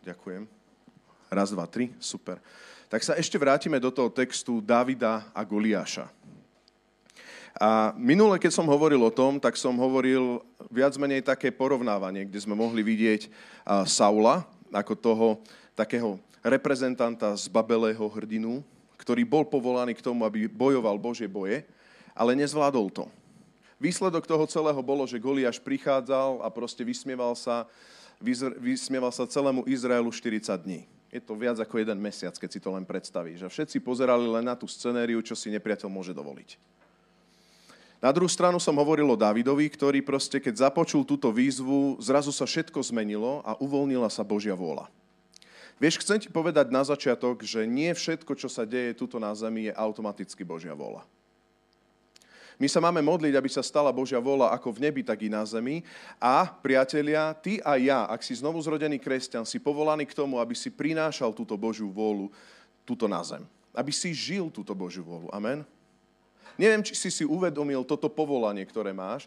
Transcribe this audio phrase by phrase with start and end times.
[0.00, 0.48] Ďakujem.
[1.28, 1.92] Raz, dva, tri.
[2.00, 2.40] Super.
[2.88, 6.08] Tak sa ešte vrátime do toho textu Davida a Goliáša.
[7.60, 10.40] A minule, keď som hovoril o tom, tak som hovoril
[10.72, 13.28] viac menej také porovnávanie, kde sme mohli vidieť
[13.84, 15.26] Saula ako toho
[15.76, 18.64] takého reprezentanta z Babelého hrdinu,
[18.96, 21.68] ktorý bol povolaný k tomu, aby bojoval Božie boje,
[22.16, 23.04] ale nezvládol to.
[23.76, 27.68] Výsledok toho celého bolo, že Goliáš prichádzal a proste vysmieval sa,
[28.60, 30.84] vysmieval sa celému Izraelu 40 dní.
[31.10, 33.42] Je to viac ako jeden mesiac, keď si to len predstavíš.
[33.42, 36.54] A všetci pozerali len na tú scenériu, čo si nepriateľ môže dovoliť.
[38.00, 42.48] Na druhú stranu som hovoril o Davidovi, ktorý proste, keď započul túto výzvu, zrazu sa
[42.48, 44.88] všetko zmenilo a uvoľnila sa Božia vôľa.
[45.76, 49.68] Vieš, chcem ti povedať na začiatok, že nie všetko, čo sa deje tuto na zemi,
[49.68, 51.04] je automaticky Božia vôľa.
[52.60, 55.40] My sa máme modliť, aby sa stala Božia vola ako v nebi, tak i na
[55.48, 55.80] zemi.
[56.20, 60.52] A, priatelia, ty a ja, ak si znovu zrodený kresťan, si povolaný k tomu, aby
[60.52, 62.28] si prinášal túto Božiu vôľu
[62.84, 63.40] túto na zem.
[63.72, 65.32] Aby si žil túto Božiu vôľu.
[65.32, 65.64] Amen?
[66.60, 69.24] Neviem, či si si uvedomil toto povolanie, ktoré máš.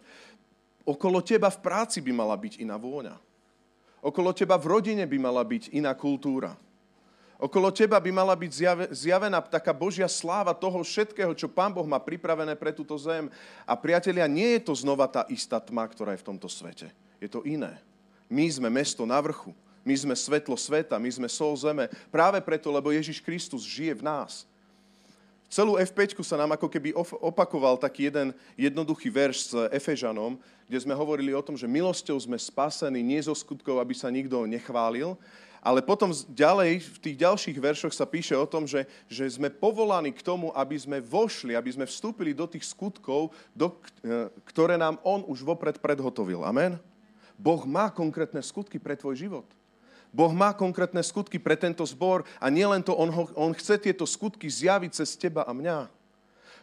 [0.86, 3.18] Okolo teba v práci by mala byť iná vôňa.
[4.06, 6.54] Okolo teba v rodine by mala byť iná kultúra.
[7.42, 8.52] Okolo teba by mala byť
[8.94, 13.28] zjavená taká Božia sláva toho všetkého, čo Pán Boh má pripravené pre túto zem.
[13.68, 16.94] A priatelia, nie je to znova tá istá tma, ktorá je v tomto svete.
[17.20, 17.76] Je to iné.
[18.32, 19.52] My sme mesto na vrchu.
[19.84, 21.92] My sme svetlo sveta, my sme sol zeme.
[22.08, 24.48] Práve preto, lebo Ježiš Kristus žije v nás.
[25.52, 30.98] Celú F5 sa nám ako keby opakoval taký jeden jednoduchý verš s Efežanom, kde sme
[30.98, 35.14] hovorili o tom, že milosťou sme spasení nie zo skutkov, aby sa nikto nechválil,
[35.64, 40.12] ale potom ďalej, v tých ďalších veršoch sa píše o tom, že, že sme povolaní
[40.12, 43.72] k tomu, aby sme vošli, aby sme vstúpili do tých skutkov, do,
[44.04, 46.44] e, ktoré nám On už vopred predhotovil.
[46.44, 46.76] Amen?
[47.40, 49.48] Boh má konkrétne skutky pre tvoj život.
[50.12, 54.04] Boh má konkrétne skutky pre tento zbor a nielen to, on, ho, on chce tieto
[54.04, 55.88] skutky zjaviť cez teba a mňa.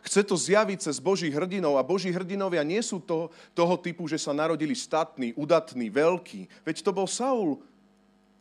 [0.01, 4.17] Chce to zjaviť cez Božích hrdinov a Boží hrdinovia nie sú to, toho typu, že
[4.17, 6.49] sa narodili statní, udatní, veľkí.
[6.65, 7.61] Veď to bol Saul,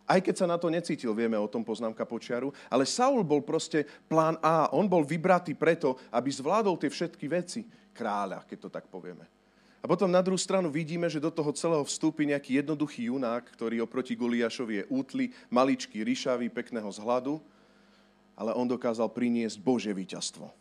[0.09, 3.85] aj keď sa na to necítil, vieme o tom poznámka počiaru, ale Saul bol proste
[4.09, 4.73] plán A.
[4.73, 7.61] On bol vybratý preto, aby zvládol tie všetky veci
[7.93, 9.29] kráľa, keď to tak povieme.
[9.79, 13.85] A potom na druhú stranu vidíme, že do toho celého vstúpi nejaký jednoduchý junák, ktorý
[13.85, 17.39] oproti Goliášovi je útly, maličký, ryšavý, pekného zhľadu,
[18.35, 20.51] ale on dokázal priniesť Božie víťazstvo.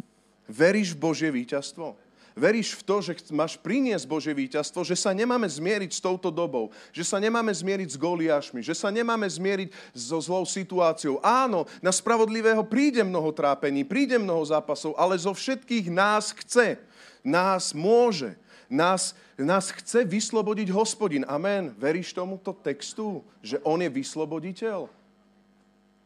[0.47, 1.99] Veríš v Božie víťazstvo?
[2.39, 6.71] Veríš v to, že máš priniesť Bože víťazstvo, že sa nemáme zmieriť s touto dobou,
[6.95, 11.19] že sa nemáme zmieriť s Goliášmi, že sa nemáme zmieriť so zlou situáciou.
[11.21, 16.79] Áno, na spravodlivého príde mnoho trápení, príde mnoho zápasov, ale zo všetkých nás chce,
[17.27, 18.39] nás môže,
[18.71, 21.27] nás, nás chce vyslobodiť hospodin.
[21.27, 21.75] Amen.
[21.77, 24.98] Veríš tomuto textu, že on je vysloboditeľ?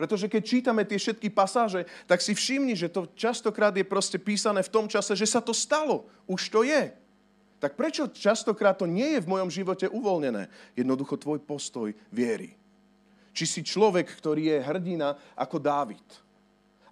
[0.03, 4.67] Pretože keď čítame tie všetky pasáže, tak si všimni, že to častokrát je proste písané
[4.67, 6.11] v tom čase, že sa to stalo.
[6.27, 6.91] Už to je.
[7.63, 10.51] Tak prečo častokrát to nie je v mojom živote uvoľnené?
[10.75, 12.59] Jednoducho tvoj postoj viery.
[13.31, 16.03] Či si človek, ktorý je hrdina ako Dávid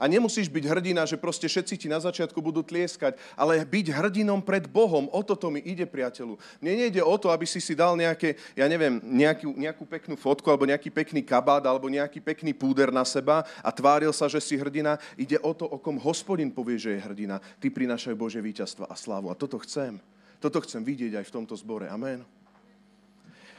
[0.01, 4.41] a nemusíš byť hrdina, že proste všetci ti na začiatku budú tlieskať, ale byť hrdinom
[4.41, 5.13] pred Bohom.
[5.13, 6.41] O toto mi ide, priateľu.
[6.65, 10.49] Mne nejde o to, aby si si dal nejaké, ja neviem, nejakú, nejakú peknú fotku,
[10.49, 14.57] alebo nejaký pekný kabát, alebo nejaký pekný púder na seba a tváril sa, že si
[14.57, 14.97] hrdina.
[15.21, 17.37] Ide o to, o kom hospodin povie, že je hrdina.
[17.61, 19.29] Ty prinášaj Bože víťazstva a slávu.
[19.29, 20.01] A toto chcem.
[20.41, 21.85] Toto chcem vidieť aj v tomto zbore.
[21.93, 22.40] Amen.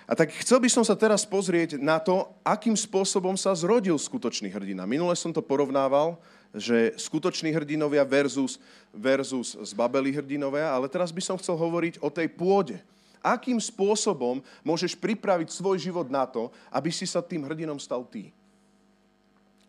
[0.09, 4.49] A tak chcel by som sa teraz pozrieť na to, akým spôsobom sa zrodil skutočný
[4.49, 4.83] hrdina.
[4.89, 6.17] Minule som to porovnával,
[6.51, 8.59] že skutoční hrdinovia versus,
[8.91, 12.77] versus zbabeli hrdinovia, ale teraz by som chcel hovoriť o tej pôde.
[13.21, 18.33] Akým spôsobom môžeš pripraviť svoj život na to, aby si sa tým hrdinom stal ty?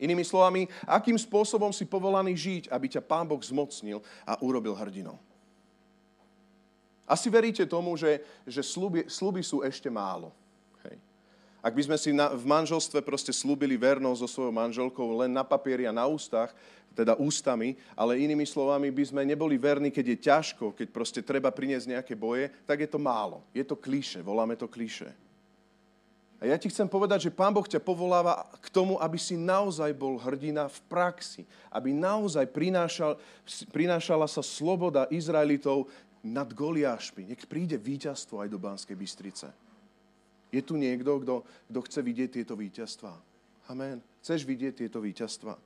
[0.02, 5.14] Inými slovami, akým spôsobom si povolaný žiť, aby ťa Pán Boh zmocnil a urobil hrdinou?
[7.12, 10.32] Asi veríte tomu, že, že sluby, sluby sú ešte málo.
[10.80, 10.96] Hej.
[11.60, 15.44] Ak by sme si na, v manželstve proste slúbili vernosť so svojou manželkou len na
[15.44, 16.56] papieri a na ústach,
[16.96, 21.52] teda ústami, ale inými slovami by sme neboli verní, keď je ťažko, keď proste treba
[21.52, 23.44] priniesť nejaké boje, tak je to málo.
[23.52, 25.12] Je to klíše, voláme to klíše.
[26.42, 29.94] A ja ti chcem povedať, že Pán Boh ťa povoláva k tomu, aby si naozaj
[29.94, 31.46] bol hrdina v praxi.
[31.70, 33.14] Aby naozaj prinášal,
[33.70, 35.86] prinášala sa sloboda Izraelitov
[36.22, 37.26] nad Goliášmi.
[37.26, 39.50] Nech príde víťazstvo aj do Banskej Bystrice.
[40.54, 43.12] Je tu niekto, kto, kto chce vidieť tieto víťazstva?
[43.72, 43.98] Amen.
[44.22, 45.58] Chceš vidieť tieto víťazstva?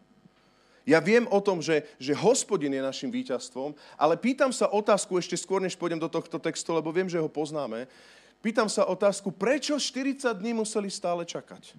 [0.87, 5.35] Ja viem o tom, že, že hospodin je našim víťazstvom, ale pýtam sa otázku ešte
[5.35, 7.91] skôr, než pôjdem do tohto textu, lebo viem, že ho poznáme.
[8.38, 11.75] Pýtam sa otázku, prečo 40 dní museli stále čakať?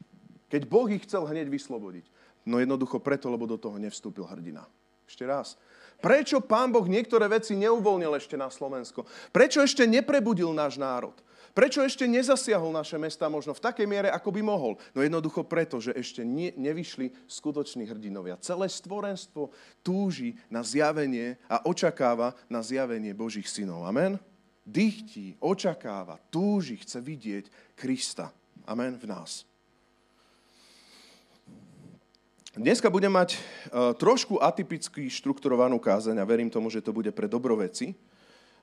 [0.51, 2.03] Keď Boh ich chcel hneď vyslobodiť.
[2.43, 4.67] No jednoducho preto, lebo do toho nevstúpil hrdina.
[5.07, 5.55] Ešte raz.
[5.97, 9.05] Prečo pán Boh niektoré veci neuvolnil ešte na Slovensko?
[9.33, 11.17] Prečo ešte neprebudil náš národ?
[11.57, 14.77] Prečo ešte nezasiahol naše mesta možno v takej miere, ako by mohol?
[14.93, 18.37] No jednoducho preto, že ešte ne, nevyšli skutoční hrdinovia.
[18.37, 19.49] Celé stvorenstvo
[19.81, 23.89] túži na zjavenie a očakáva na zjavenie Božích synov.
[23.89, 24.21] Amen?
[24.61, 28.29] Dychtí, očakáva, túži, chce vidieť Krista.
[28.69, 29.41] Amen v nás.
[32.57, 37.29] Dneska budem mať uh, trošku atypicky štrukturovanú kázeň a verím tomu, že to bude pre
[37.29, 37.93] dobroveci.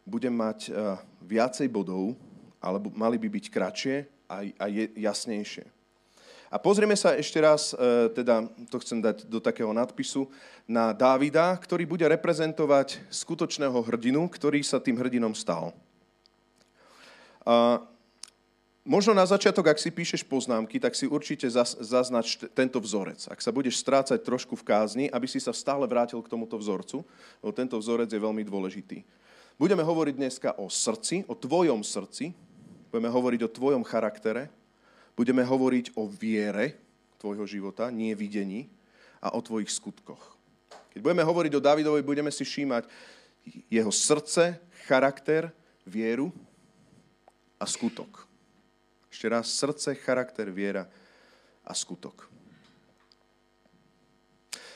[0.02, 2.18] Budem mať uh, viacej bodov,
[2.58, 3.94] ale mali by byť kratšie
[4.26, 4.66] a,
[4.98, 5.70] jasnejšie.
[6.50, 10.26] A pozrieme sa ešte raz, uh, teda to chcem dať do takého nadpisu,
[10.66, 15.70] na Dávida, ktorý bude reprezentovať skutočného hrdinu, ktorý sa tým hrdinom stal.
[18.84, 21.48] Možno na začiatok, ak si píšeš poznámky, tak si určite
[21.80, 23.32] zaznač tento vzorec.
[23.32, 27.00] Ak sa budeš strácať trošku v kázni, aby si sa stále vrátil k tomuto vzorcu,
[27.40, 29.00] lebo tento vzorec je veľmi dôležitý.
[29.56, 32.36] Budeme hovoriť dneska o srdci, o tvojom srdci,
[32.92, 34.52] budeme hovoriť o tvojom charaktere,
[35.16, 36.76] budeme hovoriť o viere
[37.16, 38.68] tvojho života, nie videní,
[39.24, 40.36] a o tvojich skutkoch.
[40.92, 42.84] Keď budeme hovoriť o Davidovi, budeme si všímať
[43.72, 45.48] jeho srdce, charakter,
[45.88, 46.28] vieru
[47.56, 48.23] a skutok.
[49.14, 50.90] Ešte raz, srdce, charakter, viera
[51.62, 52.26] a skutok.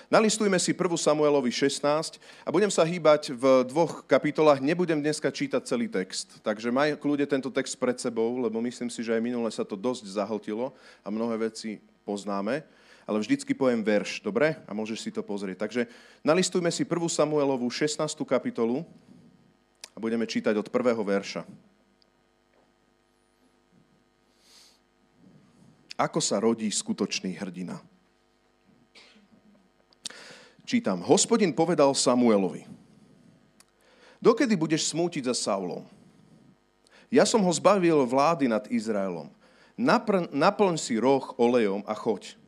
[0.06, 0.79] Nalistujme si 1.
[0.94, 4.62] Samuelovi 16 a budem sa hýbať v dvoch kapitolách.
[4.62, 9.02] Nebudem dneska čítať celý text, takže maj kľude tento text pred sebou, lebo myslím si,
[9.02, 10.70] že aj minule sa to dosť zahltilo
[11.02, 12.62] a mnohé veci poznáme.
[13.11, 14.55] Ale vždycky poviem verš, dobre?
[14.64, 15.67] A môžeš si to pozrieť.
[15.67, 15.90] Takže
[16.23, 16.94] nalistujme si 1.
[17.11, 18.06] Samuelovu 16.
[18.23, 18.87] kapitolu
[19.93, 21.43] a budeme čítať od prvého verša.
[25.99, 27.83] Ako sa rodí skutočný hrdina?
[30.62, 31.03] Čítam.
[31.03, 32.62] Hospodin povedal Samuelovi,
[34.23, 35.83] dokedy budeš smútiť za Saulom?
[37.11, 39.27] Ja som ho zbavil vlády nad Izraelom.
[39.75, 42.39] Napr- naplň si roh olejom a choď.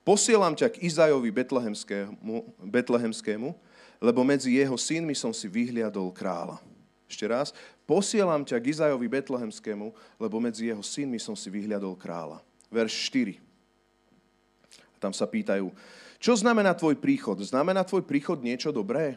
[0.00, 3.52] Posielam ťa k Izajovi betlehemskému, betlehemskému,
[4.00, 6.56] lebo medzi jeho synmi som si vyhliadol kráľa.
[7.04, 7.52] Ešte raz.
[7.84, 13.40] Posielam ťa k Izajovi betlehemskému, lebo medzi jeho synmi som si vyhliadol kráľa verš 4.
[14.94, 15.72] A tam sa pýtajú,
[16.18, 17.38] čo znamená tvoj príchod?
[17.38, 19.16] Znamená tvoj príchod niečo dobré?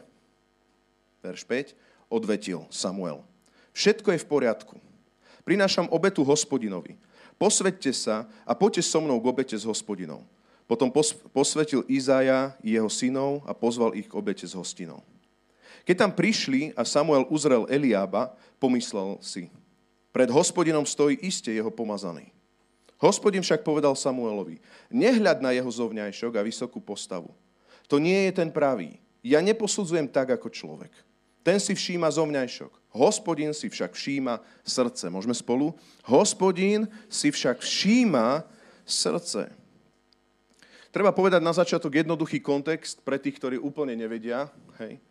[1.22, 1.74] Verš 5.
[2.06, 3.26] Odvetil Samuel.
[3.74, 4.76] Všetko je v poriadku.
[5.42, 6.94] Prinášam obetu hospodinovi.
[7.34, 10.22] Posvedte sa a poďte so mnou k obete s hospodinou.
[10.70, 10.88] Potom
[11.34, 15.02] posvetil Izaja jeho synov a pozval ich k obete s hostinou.
[15.82, 18.32] Keď tam prišli a Samuel uzrel Eliába,
[18.62, 19.50] pomyslel si,
[20.14, 22.30] pred hospodinom stojí iste jeho pomazaný.
[23.02, 27.34] Hospodin však povedal Samuelovi, nehľad na jeho zovňajšok a vysokú postavu.
[27.90, 29.02] To nie je ten pravý.
[29.26, 30.94] Ja neposudzujem tak ako človek.
[31.42, 32.94] Ten si všíma zovňajšok.
[32.94, 35.10] Hospodin si však všíma srdce.
[35.10, 35.74] Môžeme spolu?
[36.06, 38.46] Hospodin si však všíma
[38.86, 39.50] srdce.
[40.94, 44.46] Treba povedať na začiatok jednoduchý kontext pre tých, ktorí úplne nevedia.
[44.78, 45.02] Hej.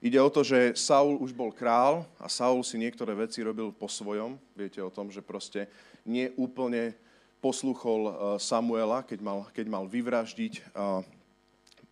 [0.00, 3.90] Ide o to, že Saul už bol král a Saul si niektoré veci robil po
[3.90, 4.40] svojom.
[4.54, 5.66] Viete o tom, že proste
[6.06, 6.94] nie úplne
[7.40, 10.64] posluchol eh, Samuela, keď mal, keď mal vyvraždiť eh,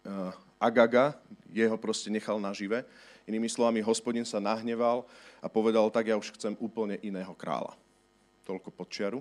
[0.09, 0.33] eh,
[0.63, 1.19] Agaga,
[1.53, 2.89] jeho proste nechal nažive.
[3.29, 5.05] Inými slovami, hospodin sa nahneval
[5.45, 7.77] a povedal, tak ja už chcem úplne iného kráľa.
[8.49, 9.21] Toľko podčiaru.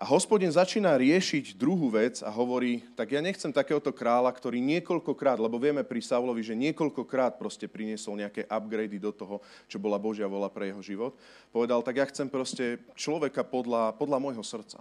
[0.00, 5.36] A hospodin začína riešiť druhú vec a hovorí, tak ja nechcem takéhoto kráľa, ktorý niekoľkokrát,
[5.36, 10.24] lebo vieme pri Saulovi, že niekoľkokrát proste priniesol nejaké upgrady do toho, čo bola Božia
[10.24, 11.12] vola pre jeho život.
[11.52, 14.80] Povedal, tak ja chcem proste človeka podľa, podľa môjho srdca.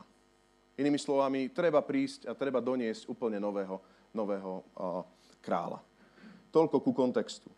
[0.81, 3.77] Inými slovami, treba prísť a treba doniesť úplne nového,
[4.17, 4.65] nového
[5.38, 5.77] kráľa.
[6.50, 7.53] Toľko ku kontextu.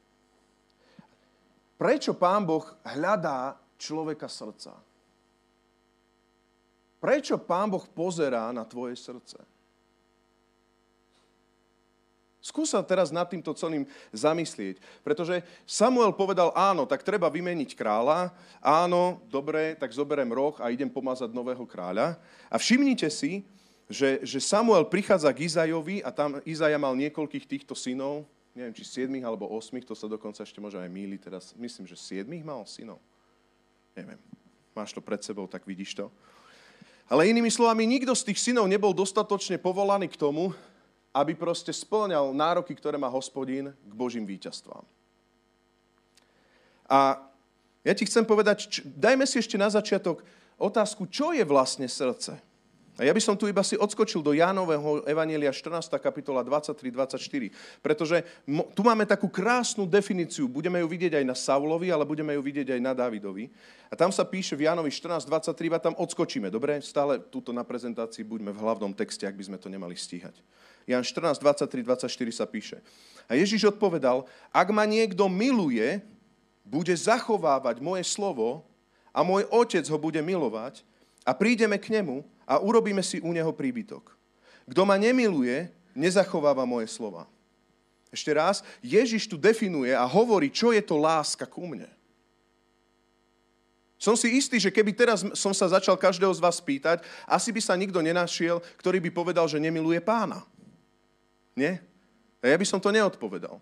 [1.80, 4.76] Prečo pán Boh hľadá človeka srdca?
[7.00, 9.53] Prečo pán Boh pozerá na tvoje srdce?
[12.54, 13.82] Skús sa teraz nad týmto celým
[14.14, 18.30] zamyslieť, pretože Samuel povedal, áno, tak treba vymeniť kráľa,
[18.62, 22.14] áno, dobre, tak zoberiem roh a idem pomazať nového kráľa.
[22.54, 23.42] A všimnite si,
[23.90, 28.22] že, že Samuel prichádza k Izajovi a tam Izaja mal niekoľkých týchto synov,
[28.54, 31.98] neviem, či siedmých alebo osmých, to sa dokonca ešte možno aj míli, teraz myslím, že
[31.98, 33.02] siedmých mal synov.
[33.98, 34.22] Neviem,
[34.78, 36.06] máš to pred sebou, tak vidíš to.
[37.10, 40.54] Ale inými slovami, nikto z tých synov nebol dostatočne povolaný k tomu,
[41.14, 44.82] aby proste splňal nároky, ktoré má hospodín k Božím víťazstvám.
[46.90, 47.22] A
[47.86, 50.26] ja ti chcem povedať, č- dajme si ešte na začiatok
[50.58, 52.42] otázku, čo je vlastne srdce.
[52.94, 55.90] A ja by som tu iba si odskočil do Jánového Evanielia 14.
[55.98, 57.50] kapitola 23-24,
[57.82, 58.22] pretože
[58.78, 62.70] tu máme takú krásnu definíciu, budeme ju vidieť aj na Saulovi, ale budeme ju vidieť
[62.70, 63.50] aj na Davidovi.
[63.90, 66.78] A tam sa píše v Jánovi 14.23 a tam odskočíme, dobre?
[66.86, 70.38] Stále túto na prezentácii buďme v hlavnom texte, ak by sme to nemali stíhať.
[70.88, 72.78] Jan 14, 23, 24 sa píše.
[73.28, 76.04] A Ježiš odpovedal, ak ma niekto miluje,
[76.64, 78.64] bude zachovávať moje slovo
[79.12, 80.84] a môj otec ho bude milovať
[81.24, 84.12] a prídeme k nemu a urobíme si u neho príbytok.
[84.68, 87.28] Kto ma nemiluje, nezachováva moje slova.
[88.14, 91.90] Ešte raz, Ježiš tu definuje a hovorí, čo je to láska ku mne.
[93.98, 97.62] Som si istý, že keby teraz som sa začal každého z vás pýtať, asi by
[97.64, 100.44] sa nikto nenašiel, ktorý by povedal, že nemiluje pána.
[101.54, 101.82] Nie?
[102.44, 103.62] A ja by som to neodpovedal.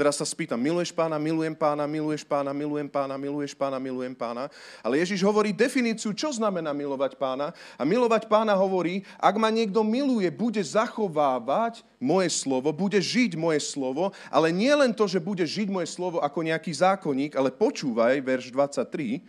[0.00, 4.48] Teraz sa spýtam, miluješ pána, milujem pána, miluješ pána, milujem pána, miluješ pána, milujem pána.
[4.80, 7.52] Ale Ježiš hovorí definíciu, čo znamená milovať pána.
[7.76, 13.60] A milovať pána hovorí, ak ma niekto miluje, bude zachovávať moje slovo, bude žiť moje
[13.60, 18.24] slovo, ale nie len to, že bude žiť moje slovo ako nejaký zákonník, ale počúvaj,
[18.24, 19.20] verš 23,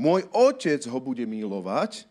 [0.00, 2.08] môj otec ho bude milovať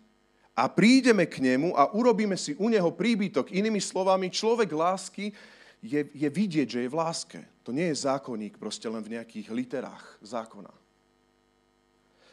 [0.59, 3.55] a prídeme k nemu a urobíme si u neho príbytok.
[3.55, 5.31] Inými slovami, človek lásky
[5.79, 7.39] je, je vidieť, že je v láske.
[7.63, 10.78] To nie je zákonník proste len v nejakých literách zákona.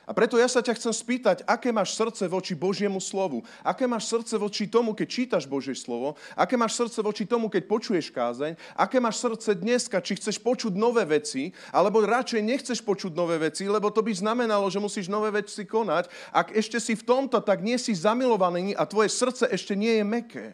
[0.07, 3.43] A preto ja sa ťa chcem spýtať, aké máš srdce voči Božiemu slovu?
[3.67, 6.15] Aké máš srdce voči tomu, keď čítaš Božie slovo?
[6.39, 8.55] Aké máš srdce voči tomu, keď počuješ kázeň?
[8.79, 9.99] Aké máš srdce dneska?
[9.99, 11.51] Či chceš počuť nové veci?
[11.75, 16.07] Alebo radšej nechceš počuť nové veci, lebo to by znamenalo, že musíš nové veci konať.
[16.31, 20.05] Ak ešte si v tomto, tak nie si zamilovaný a tvoje srdce ešte nie je
[20.07, 20.47] meké.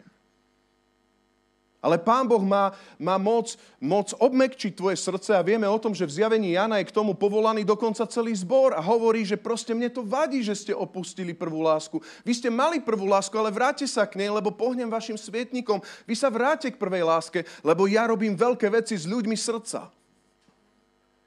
[1.83, 6.07] Ale Pán Boh má, má moc, moc obmekčiť tvoje srdce a vieme o tom, že
[6.07, 9.91] v zjavení Jana je k tomu povolaný dokonca celý zbor a hovorí, že proste mne
[9.91, 11.99] to vadí, že ste opustili prvú lásku.
[12.23, 15.83] Vy ste mali prvú lásku, ale vráte sa k nej, lebo pohnem vašim svietnikom.
[16.07, 19.91] Vy sa vráte k prvej láske, lebo ja robím veľké veci s ľuďmi srdca.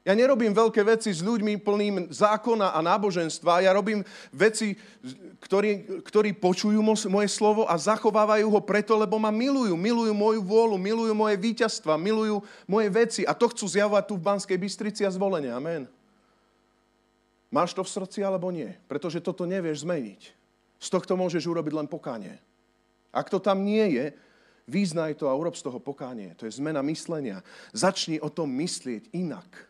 [0.07, 3.59] Ja nerobím veľké veci s ľuďmi plným zákona a náboženstva.
[3.59, 4.79] Ja robím veci,
[5.43, 6.79] ktorí, ktorí počujú
[7.11, 9.75] moje slovo a zachovávajú ho preto, lebo ma milujú.
[9.75, 13.21] Milujú moju vôľu, milujú moje víťazstva, milujú moje veci.
[13.27, 15.51] A to chcú zjavovať tu v Banskej Bystrici a zvolenie.
[15.51, 15.91] Amen.
[17.51, 18.71] Máš to v srdci alebo nie?
[18.87, 20.21] Pretože toto nevieš zmeniť.
[20.79, 22.39] Z tohto môžeš urobiť len pokánie.
[23.11, 24.15] Ak to tam nie je,
[24.71, 26.31] význaj to a urob z toho pokánie.
[26.39, 27.43] To je zmena myslenia.
[27.75, 29.66] Začni o tom myslieť inak.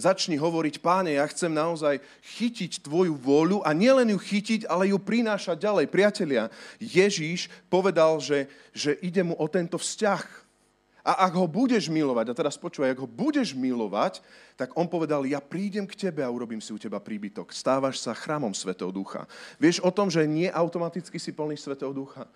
[0.00, 2.00] Začni hovoriť, páne, ja chcem naozaj
[2.40, 5.92] chytiť tvoju vôľu a nielen ju chytiť, ale ju prinášať ďalej.
[5.92, 6.48] Priatelia,
[6.80, 10.24] Ježíš povedal, že, že ide mu o tento vzťah.
[11.04, 14.24] A ak ho budeš milovať, a teraz počúvaj, ak ho budeš milovať,
[14.56, 17.52] tak on povedal, ja prídem k tebe a urobím si u teba príbytok.
[17.52, 19.24] Stávaš sa chrámom Svetého Ducha.
[19.56, 22.28] Vieš o tom, že nie automaticky si plný Svetého Ducha.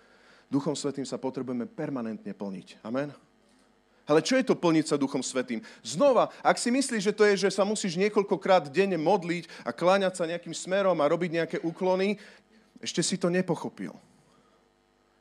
[0.49, 2.81] Duchom Svetým sa potrebujeme permanentne plniť.
[2.85, 3.13] Amen?
[4.05, 5.65] Ale čo je to plniť sa Duchom Svetým?
[5.81, 10.13] Znova, ak si myslíš, že to je, že sa musíš niekoľkokrát denne modliť a kláňať
[10.13, 12.21] sa nejakým smerom a robiť nejaké úklony,
[12.77, 13.97] ešte si to nepochopil.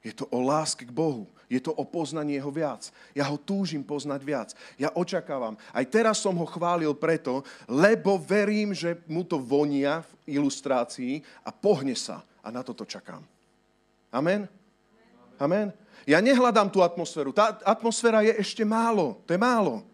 [0.04, 1.24] Je to o láske k Bohu.
[1.48, 2.92] Je to o poznaní Jeho viac.
[3.16, 4.48] Ja ho túžim poznať viac.
[4.76, 5.56] Ja očakávam.
[5.72, 11.48] Aj teraz som ho chválil preto, lebo verím, že mu to vonia v ilustrácii a
[11.48, 12.20] pohne sa.
[12.44, 13.24] A na toto čakám.
[14.12, 14.44] Amen?
[15.40, 15.72] Amen?
[16.04, 17.32] Ja nehľadám tú atmosféru.
[17.32, 19.20] Tá atmosféra je ešte málo.
[19.24, 19.84] To je málo.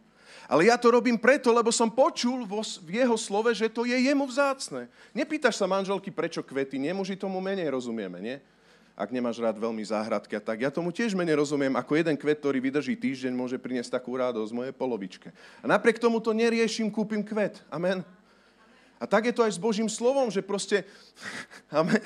[0.50, 3.95] Ale ja to robím preto, lebo som počul vo, v jeho slove, že to je
[3.95, 4.90] jemu vzácne.
[5.14, 6.75] Nepýtaš sa manželky, prečo kvety.
[6.75, 8.43] Nie, muži tomu menej rozumieme, nie?
[8.99, 10.67] Ak nemáš rád veľmi záhradky a tak.
[10.67, 14.50] Ja tomu tiež menej rozumiem, ako jeden kvet, ktorý vydrží týždeň, môže priniesť takú radosť
[14.50, 15.31] mojej polovičke.
[15.62, 17.62] A napriek tomu to neriešim, kúpim kvet.
[17.71, 18.02] Amen.
[18.99, 20.83] A tak je to aj s Božím slovom, že proste...
[21.71, 22.02] Amen.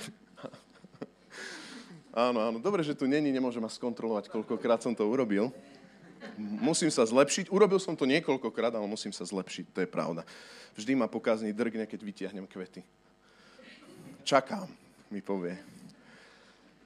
[2.14, 2.62] Áno, áno.
[2.62, 5.50] Dobre, že tu není, nemôžem ma skontrolovať, koľkokrát som to urobil.
[6.38, 7.50] Musím sa zlepšiť.
[7.50, 10.22] Urobil som to niekoľkokrát, ale musím sa zlepšiť, to je pravda.
[10.78, 12.86] Vždy ma pokazný drgne, keď vytiahnem kvety.
[14.22, 14.70] Čakám,
[15.10, 15.58] mi povie.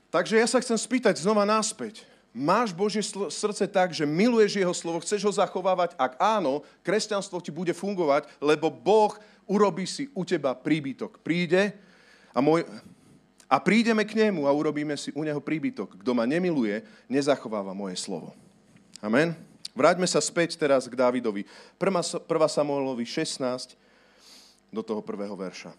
[0.08, 2.08] Takže ja sa chcem spýtať znova náspäť.
[2.32, 5.92] Máš Božie srdce tak, že miluješ Jeho slovo, chceš ho zachovávať?
[6.00, 9.12] Ak áno, kresťanstvo ti bude fungovať, lebo Boh
[9.44, 11.20] urobí si u teba príbytok.
[11.20, 11.76] Príde
[12.32, 12.64] a môj,
[13.48, 16.04] a prídeme k nemu a urobíme si u neho príbytok.
[16.04, 18.36] Kto ma nemiluje, nezachováva moje slovo.
[19.00, 19.32] Amen.
[19.72, 21.48] Vráťme sa späť teraz k Dávidovi.
[21.80, 22.28] 1.
[22.28, 23.72] Samuelovi 16
[24.68, 25.72] do toho prvého verša.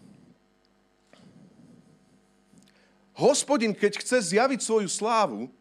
[3.14, 5.52] Hospodin, keď chce zjaviť svoju slávu,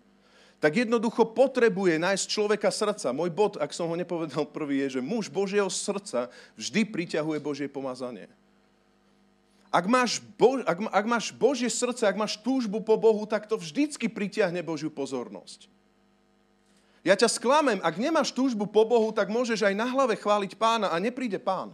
[0.64, 3.16] tak jednoducho potrebuje nájsť človeka srdca.
[3.16, 7.68] Môj bod, ak som ho nepovedal prvý, je, že muž Božieho srdca vždy priťahuje Božie
[7.72, 8.32] pomazanie.
[9.70, 13.54] Ak máš, Bo, ak, ak máš Božie srdce, ak máš túžbu po Bohu, tak to
[13.54, 15.70] vždycky pritiahne Božiu pozornosť.
[17.06, 20.92] Ja ťa sklamem, ak nemáš túžbu po Bohu, tak môžeš aj na hlave chváliť pána
[20.92, 21.72] a nepríde pán.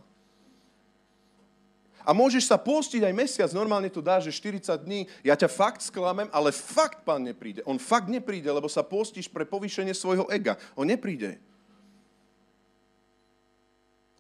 [2.06, 5.10] A môžeš sa postiť aj mesiac, normálne to dá, že 40 dní.
[5.26, 7.66] Ja ťa fakt sklamem, ale fakt pán nepríde.
[7.66, 10.54] On fakt nepríde, lebo sa postíš pre povýšenie svojho ega.
[10.78, 11.42] On nepríde.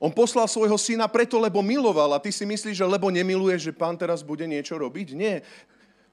[0.05, 3.73] On poslal svojho syna preto, lebo miloval a ty si myslíš, že lebo nemiluje, že
[3.73, 5.17] pán teraz bude niečo robiť?
[5.17, 5.41] Nie.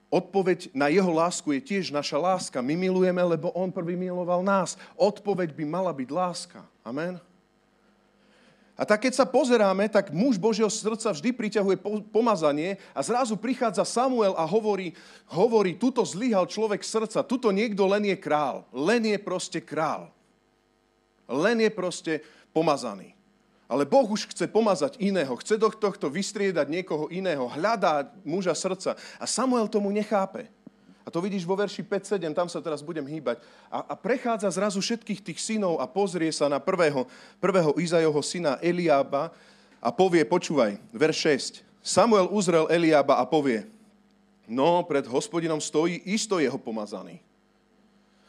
[0.09, 2.57] Odpoveď na jeho lásku je tiež naša láska.
[2.65, 4.81] My milujeme, lebo on prvý miloval nás.
[4.97, 6.65] Odpoveď by mala byť láska.
[6.81, 7.21] Amen.
[8.73, 11.77] A tak keď sa pozeráme, tak muž Božieho srdca vždy priťahuje
[12.09, 14.97] pomazanie a zrazu prichádza Samuel a hovorí,
[15.29, 20.09] hovorí, tuto zlyhal človek srdca, tuto niekto len je král, len je proste král.
[21.29, 23.12] Len je proste pomazaný.
[23.73, 28.93] Ale Boh už chce pomazať iného, chce do tohto vystriedať niekoho iného, hľadá muža srdca.
[29.17, 30.45] A Samuel tomu nechápe.
[31.01, 33.41] A to vidíš vo verši 5-7, tam sa teraz budem hýbať.
[33.73, 37.09] A, a prechádza zrazu všetkých tých synov a pozrie sa na prvého,
[37.41, 39.33] prvého Izajoho syna Eliába
[39.81, 41.17] a povie, počúvaj, verš
[41.57, 41.81] 6.
[41.81, 43.65] Samuel uzrel Eliába a povie,
[44.45, 47.17] no, pred hospodinom stojí isto jeho pomazaný.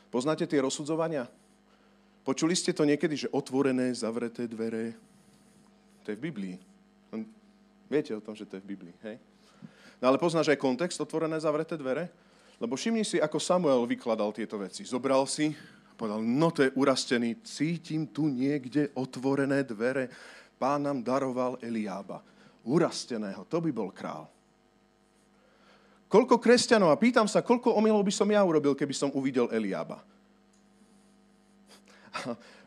[0.08, 1.28] Poznáte tie rozsudzovania?
[2.24, 4.96] Počuli ste to niekedy, že otvorené, zavreté dvere,
[6.04, 6.56] to je v Biblii.
[7.88, 9.16] Viete o tom, že to je v Biblii, hej?
[10.00, 12.12] No ale poznáš aj kontext, otvorené, zavreté dvere?
[12.60, 14.84] Lebo všimni si, ako Samuel vykladal tieto veci.
[14.84, 15.56] Zobral si,
[15.96, 20.12] povedal, no to je urastený, cítim tu niekde otvorené dvere.
[20.60, 22.20] Pán nám daroval Eliába.
[22.64, 24.28] Urasteného, to by bol král.
[26.08, 29.98] Koľko kresťanov, a pýtam sa, koľko omylov by som ja urobil, keby som uvidel Eliába.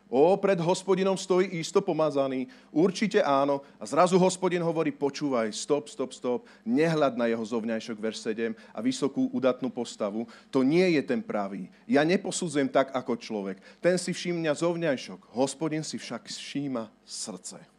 [0.08, 2.48] O, pred hospodinom stojí isto pomazaný.
[2.72, 3.60] Určite áno.
[3.76, 6.40] A zrazu hospodin hovorí, počúvaj, stop, stop, stop.
[6.64, 10.24] Nehľad na jeho zovňajšok, verš 7 a vysokú udatnú postavu.
[10.48, 11.68] To nie je ten pravý.
[11.84, 13.60] Ja neposudzujem tak ako človek.
[13.84, 15.36] Ten si všímňa zovňajšok.
[15.36, 17.77] Hospodin si však všíma srdce.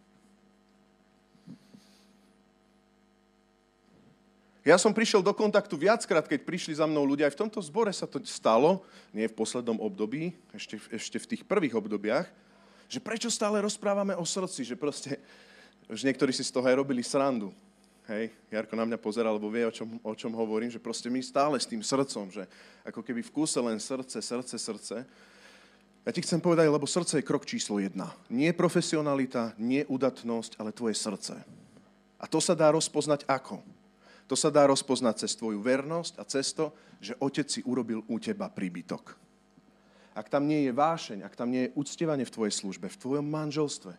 [4.69, 7.25] Ja som prišiel do kontaktu viackrát, keď prišli za mnou ľudia.
[7.25, 11.41] Aj v tomto zbore sa to stalo, nie v poslednom období, ešte, ešte v tých
[11.41, 12.29] prvých obdobiach,
[12.85, 15.17] že prečo stále rozprávame o srdci, že proste,
[15.89, 17.49] už niektorí si z toho aj robili srandu.
[18.05, 21.17] Hej, Jarko na mňa pozera, lebo vie, o čom, o čom hovorím, že proste my
[21.25, 22.45] stále s tým srdcom, že
[22.85, 24.95] ako keby v kúse len srdce, srdce, srdce.
[26.05, 28.13] Ja ti chcem povedať, lebo srdce je krok číslo jedna.
[28.29, 31.41] Nie profesionalita, nie udatnosť, ale tvoje srdce.
[32.21, 33.78] A to sa dá rozpoznať ako?
[34.29, 36.69] To sa dá rozpoznať cez tvoju vernosť a cez to,
[37.01, 39.17] že otec si urobil u teba príbytok.
[40.13, 43.25] Ak tam nie je vášeň, ak tam nie je uctievanie v tvojej službe, v tvojom
[43.25, 43.97] manželstve,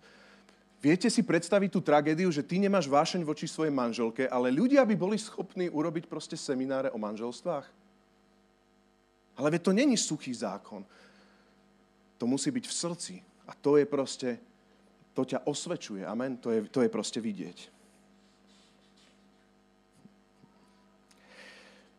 [0.78, 4.94] viete si predstaviť tú tragédiu, že ty nemáš vášeň voči svojej manželke, ale ľudia by
[4.94, 7.66] boli schopní urobiť proste semináre o manželstvách?
[9.34, 10.86] Ale to není suchý zákon.
[12.20, 13.14] To musí byť v srdci.
[13.48, 14.38] A to je proste,
[15.16, 16.06] to ťa osvečuje.
[16.06, 16.36] Amen.
[16.38, 17.79] To je, to je proste vidieť.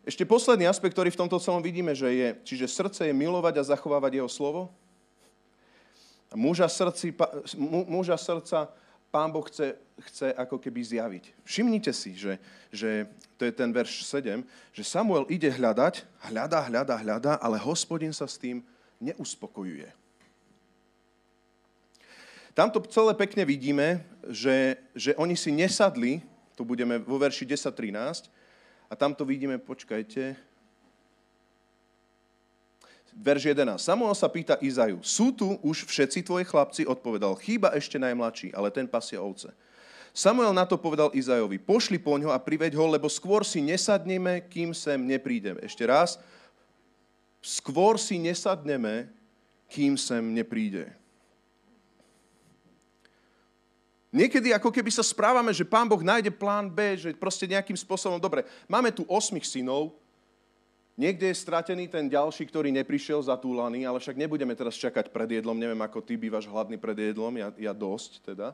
[0.01, 3.67] Ešte posledný aspekt, ktorý v tomto celom vidíme, že je, čiže srdce je milovať a
[3.75, 4.73] zachovávať jeho slovo.
[6.33, 7.13] Muža, srdci,
[7.85, 8.71] muža srdca
[9.11, 9.75] pán Boh chce,
[10.09, 11.23] chce ako keby zjaviť.
[11.43, 12.39] Všimnite si, že,
[12.71, 18.15] že to je ten verš 7, že Samuel ide hľadať, hľadá, hľadá, hľadá, ale hospodin
[18.15, 18.63] sa s tým
[19.03, 19.91] neuspokojuje.
[22.55, 26.23] Tamto celé pekne vidíme, že, že oni si nesadli,
[26.55, 28.40] tu budeme vo verši 10.13,
[28.91, 30.35] a tam to vidíme, počkajte,
[33.15, 33.79] verš 11.
[33.79, 36.83] Samuel sa pýta Izaju, sú tu už všetci tvoji chlapci?
[36.83, 39.55] Odpovedal, chýba ešte najmladší, ale ten pasie ovce.
[40.11, 44.43] Samuel na to povedal Izajovi, pošli po ňo a priveď ho, lebo skôr si nesadneme,
[44.51, 45.63] kým sem neprídeme.
[45.63, 46.19] Ešte raz,
[47.39, 49.07] skôr si nesadneme,
[49.71, 50.91] kým sem nepríde.
[54.11, 58.19] Niekedy ako keby sa správame, že pán Boh nájde plán B, že proste nejakým spôsobom,
[58.19, 59.95] dobre, máme tu osmých synov,
[60.99, 65.55] niekde je stratený ten ďalší, ktorý neprišiel zatúlaný, ale však nebudeme teraz čakať pred jedlom,
[65.55, 68.51] neviem ako ty bývaš hladný pred jedlom, ja, ja dosť teda.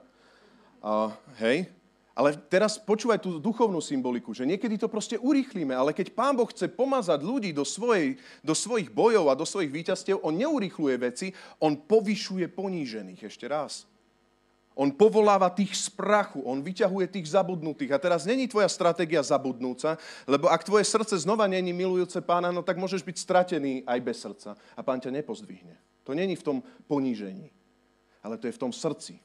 [0.77, 1.65] A, hej,
[2.13, 6.49] ale teraz počúvaj tú duchovnú symboliku, že niekedy to proste urýchlíme, ale keď Pán Boh
[6.49, 11.33] chce pomazať ľudí do, svojej, do svojich bojov a do svojich víťazstiev, On neurýchluje veci,
[11.57, 13.25] On povyšuje ponížených.
[13.25, 13.89] Ešte raz.
[14.77, 17.97] On povoláva tých z prachu, on vyťahuje tých zabudnutých.
[17.97, 19.97] A teraz není tvoja stratégia zabudnúca,
[20.29, 24.21] lebo ak tvoje srdce znova není milujúce pána, no tak môžeš byť stratený aj bez
[24.21, 24.53] srdca.
[24.77, 25.73] A pán ťa nepozdvihne.
[26.05, 27.49] To není v tom ponížení,
[28.21, 29.17] ale to je v tom srdci.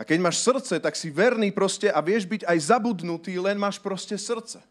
[0.00, 3.76] A keď máš srdce, tak si verný proste a vieš byť aj zabudnutý, len máš
[3.76, 4.64] proste srdce.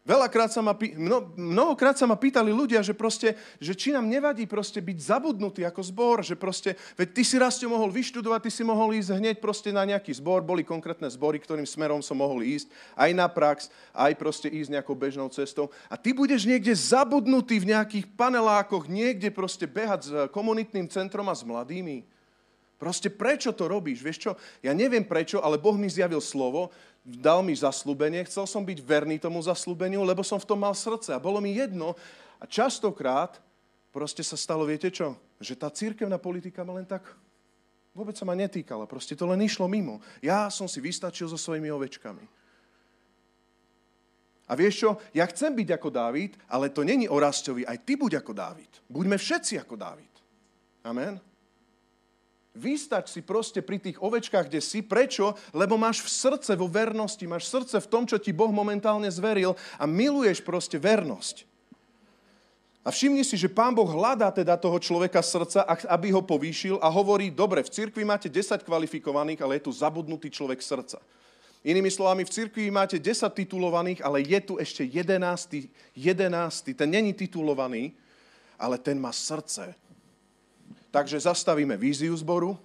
[0.00, 4.48] Veľakrát sa ma, mno, mnohokrát sa ma pýtali ľudia, že proste, že či nám nevadí
[4.48, 8.64] proste byť zabudnutý ako zbor, že proste, veď ty si raz mohol vyštudovať, ty si
[8.64, 12.72] mohol ísť hneď proste na nejaký zbor, boli konkrétne zbory, ktorým smerom som mohol ísť,
[12.96, 15.68] aj na prax, aj proste ísť nejakou bežnou cestou.
[15.92, 21.36] A ty budeš niekde zabudnutý v nejakých panelákoch, niekde proste behať s komunitným centrom a
[21.36, 22.08] s mladými.
[22.80, 24.00] Proste prečo to robíš?
[24.00, 24.32] Vieš čo?
[24.64, 26.72] Ja neviem prečo, ale Boh mi zjavil slovo,
[27.04, 31.16] dal mi zaslúbenie, chcel som byť verný tomu zaslúbeniu, lebo som v tom mal srdce
[31.16, 31.96] a bolo mi jedno.
[32.40, 33.40] A častokrát
[33.90, 37.04] proste sa stalo, viete čo, že tá církevná politika ma len tak
[37.90, 39.98] vôbec sa ma netýkala, proste to len išlo mimo.
[40.22, 42.24] Ja som si vystačil so svojimi ovečkami.
[44.50, 47.94] A vieš čo, ja chcem byť ako Dávid, ale to není o Rastovi, aj ty
[47.94, 48.72] buď ako Dávid.
[48.90, 50.10] Buďme všetci ako Dávid.
[50.82, 51.22] Amen.
[52.50, 54.82] Vystač si proste pri tých ovečkách, kde si.
[54.82, 55.38] Prečo?
[55.54, 59.54] Lebo máš v srdce vo vernosti, máš srdce v tom, čo ti Boh momentálne zveril
[59.78, 61.46] a miluješ proste vernosť.
[62.80, 66.88] A všimni si, že Pán Boh hľadá teda toho človeka srdca, aby ho povýšil a
[66.88, 70.98] hovorí, dobre, v cirkvi máte 10 kvalifikovaných, ale je tu zabudnutý človek srdca.
[71.60, 75.68] Inými slovami, v cirkvi máte 10 titulovaných, ale je tu ešte 11.
[75.92, 76.72] 11.
[76.72, 77.92] Ten není titulovaný,
[78.56, 79.76] ale ten má srdce
[80.90, 82.58] Takže zastavíme víziu zboru,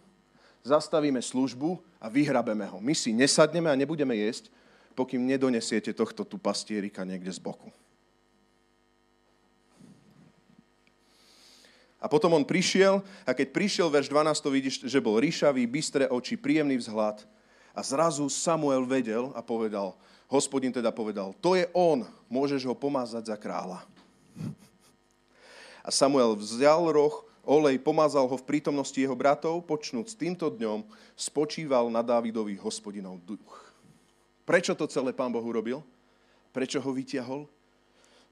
[0.65, 2.81] zastavíme službu a vyhrabeme ho.
[2.81, 4.49] My si nesadneme a nebudeme jesť,
[4.97, 7.69] pokým nedonesiete tohto tu pastierika niekde z boku.
[12.01, 16.05] A potom on prišiel a keď prišiel, verš 12, to vidíš, že bol ríšavý, bystré
[16.05, 17.25] oči, príjemný vzhľad.
[17.73, 19.97] A zrazu Samuel vedel a povedal,
[20.29, 23.81] hospodin teda povedal, to je on, môžeš ho pomázať za kráľa.
[25.81, 30.83] A Samuel vzal roh, olej, pomazal ho v prítomnosti jeho bratov, počnúť s týmto dňom
[31.15, 33.71] spočíval na Dávidovi hospodinov duch.
[34.45, 35.81] Prečo to celé pán Boh urobil?
[36.53, 37.49] Prečo ho vyťahol?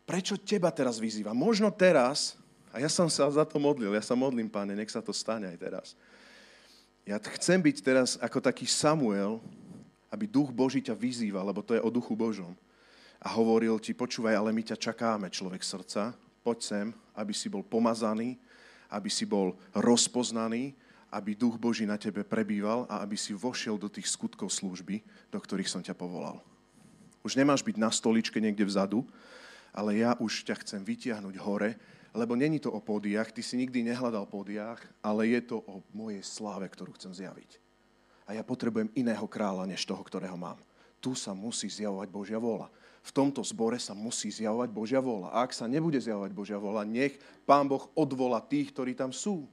[0.03, 1.31] Prečo teba teraz vyzýva?
[1.31, 2.35] Možno teraz,
[2.69, 5.47] a ja som sa za to modlil, ja sa modlím, páne, nech sa to stane
[5.47, 5.87] aj teraz.
[7.03, 9.39] Ja chcem byť teraz ako taký Samuel,
[10.13, 12.53] aby duch Boží ťa vyzýval, lebo to je o duchu Božom.
[13.23, 16.11] A hovoril ti, počúvaj, ale my ťa čakáme, človek srdca,
[16.43, 18.35] poď sem, aby si bol pomazaný,
[18.93, 20.77] aby si bol rozpoznaný,
[21.09, 25.01] aby duch Boží na tebe prebýval a aby si vošiel do tých skutkov služby,
[25.33, 26.41] do ktorých som ťa povolal.
[27.25, 29.05] Už nemáš byť na stoličke niekde vzadu,
[29.73, 31.77] ale ja už ťa chcem vytiahnuť hore,
[32.13, 36.21] lebo není to o pódiach, ty si nikdy nehľadal pódiach, ale je to o mojej
[36.21, 37.57] sláve, ktorú chcem zjaviť.
[38.29, 40.61] A ja potrebujem iného kráľa, než toho, ktorého mám.
[41.01, 42.69] Tu sa musí zjavovať Božia vôľa
[43.03, 45.27] v tomto zbore sa musí zjavovať Božia vola.
[45.35, 49.43] A ak sa nebude zjavovať Božia vola, nech Pán Boh odvola tých, ktorí tam sú.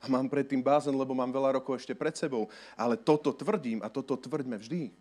[0.00, 2.46] A mám predtým bázen, lebo mám veľa rokov ešte pred sebou.
[2.78, 4.94] Ale toto tvrdím a toto tvrdme vždy.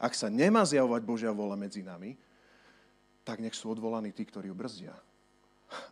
[0.00, 2.16] Ak sa nemá zjavovať Božia vola medzi nami,
[3.22, 4.96] tak nech sú odvolaní tí, ktorí ju brzdia.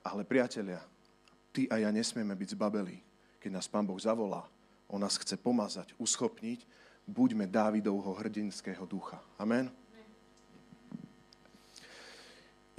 [0.01, 0.81] Ale priatelia,
[1.53, 2.97] ty a ja nesmieme byť zbabeli,
[3.45, 4.49] keď nás Pán Boh zavolá.
[4.89, 6.65] On nás chce pomazať, uschopniť.
[7.03, 9.19] Buďme Dávidovho hrdinského ducha.
[9.41, 9.82] Amen.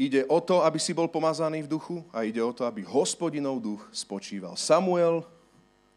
[0.03, 3.63] Ide o to, aby si bol pomazaný v duchu a ide o to, aby hospodinov
[3.63, 4.59] duch spočíval.
[4.59, 5.23] Samuel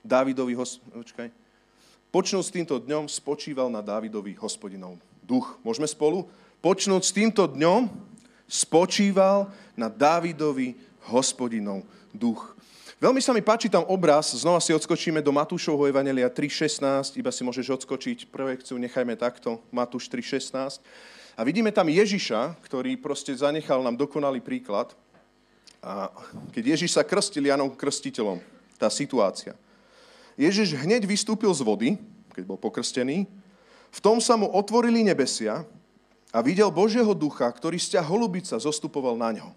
[0.06, 0.54] Dávidovi.
[0.94, 1.28] Počkaj.
[2.14, 5.58] počnúť s týmto dňom, spočíval na Dávidovi hospodinov duch.
[5.66, 6.30] Môžeme spolu?
[6.62, 7.90] Počnúť s týmto dňom,
[8.46, 10.78] spočíval na Dávidovi
[11.10, 11.82] hospodinov
[12.14, 12.54] duch.
[13.02, 17.42] Veľmi sa mi páči tam obraz, znova si odskočíme do Matúšovho Evangelia 3.16, iba si
[17.42, 20.80] môžeš odskočiť projekciu, nechajme takto, Matúš 3.16.
[21.36, 24.96] A vidíme tam Ježiša, ktorý proste zanechal nám dokonalý príklad.
[25.84, 26.08] A
[26.56, 28.40] keď Ježiš sa krstil Janom Krstiteľom,
[28.80, 29.52] tá situácia.
[30.40, 31.88] Ježiš hneď vystúpil z vody,
[32.32, 33.28] keď bol pokrstený,
[33.92, 35.64] v tom sa mu otvorili nebesia
[36.32, 39.48] a videl Božieho ducha, ktorý z ťa holubica zostupoval na ňo.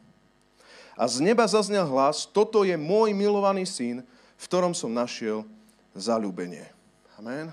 [0.99, 4.03] A z neba zaznel hlas, toto je môj milovaný syn,
[4.35, 5.47] v ktorom som našiel
[5.95, 6.67] zalúbenie.
[7.15, 7.51] Amen.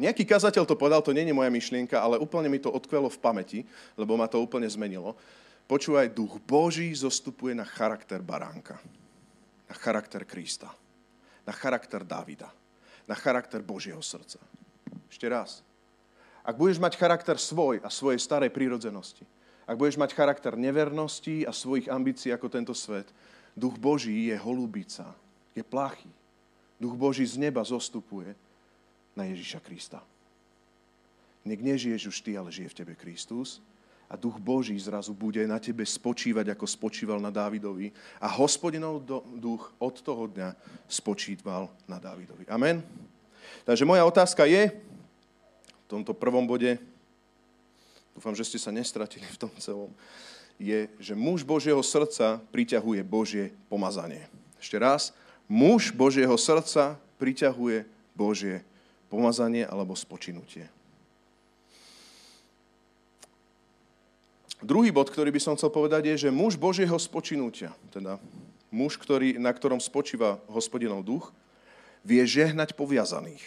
[0.00, 3.20] Nejaký kazateľ to povedal, to nie je moja myšlienka, ale úplne mi to odkvelo v
[3.20, 3.60] pamäti,
[3.92, 5.12] lebo ma to úplne zmenilo.
[5.68, 8.80] Počúvaj, duch Boží zostupuje na charakter baránka,
[9.68, 10.72] na charakter Krista,
[11.44, 12.48] na charakter Davida,
[13.04, 14.40] na charakter Božieho srdca.
[15.12, 15.60] Ešte raz.
[16.42, 19.22] Ak budeš mať charakter svoj a svojej starej prírodzenosti,
[19.68, 23.06] ak budeš mať charakter nevernosti a svojich ambícií ako tento svet,
[23.54, 25.14] duch Boží je holubica,
[25.54, 26.10] je plachý.
[26.82, 28.34] Duch Boží z neba zostupuje
[29.16, 30.00] na Ježiša Krista.
[31.42, 33.58] Nek nežiješ už ty, ale žije v tebe Kristus.
[34.12, 37.88] a duch Boží zrazu bude na tebe spočívať, ako spočíval na Dávidovi.
[38.20, 39.00] A hospodinov
[39.40, 40.52] duch od toho dňa
[40.84, 42.44] spočíval na Dávidovi.
[42.52, 42.84] Amen.
[43.64, 46.76] Takže moja otázka je, v tomto prvom bode,
[48.12, 49.88] dúfam, že ste sa nestratili v tom celom,
[50.60, 54.28] je, že muž Božieho srdca priťahuje Božie pomazanie.
[54.60, 55.16] Ešte raz,
[55.48, 58.60] muž Božieho srdca priťahuje Božie
[59.12, 60.72] pomazanie alebo spočinutie.
[64.64, 68.16] Druhý bod, ktorý by som chcel povedať, je, že muž Božieho spočinutia, teda
[68.72, 71.28] muž, ktorý, na ktorom spočíva hospodinov duch,
[72.00, 73.42] vie žehnať poviazaných.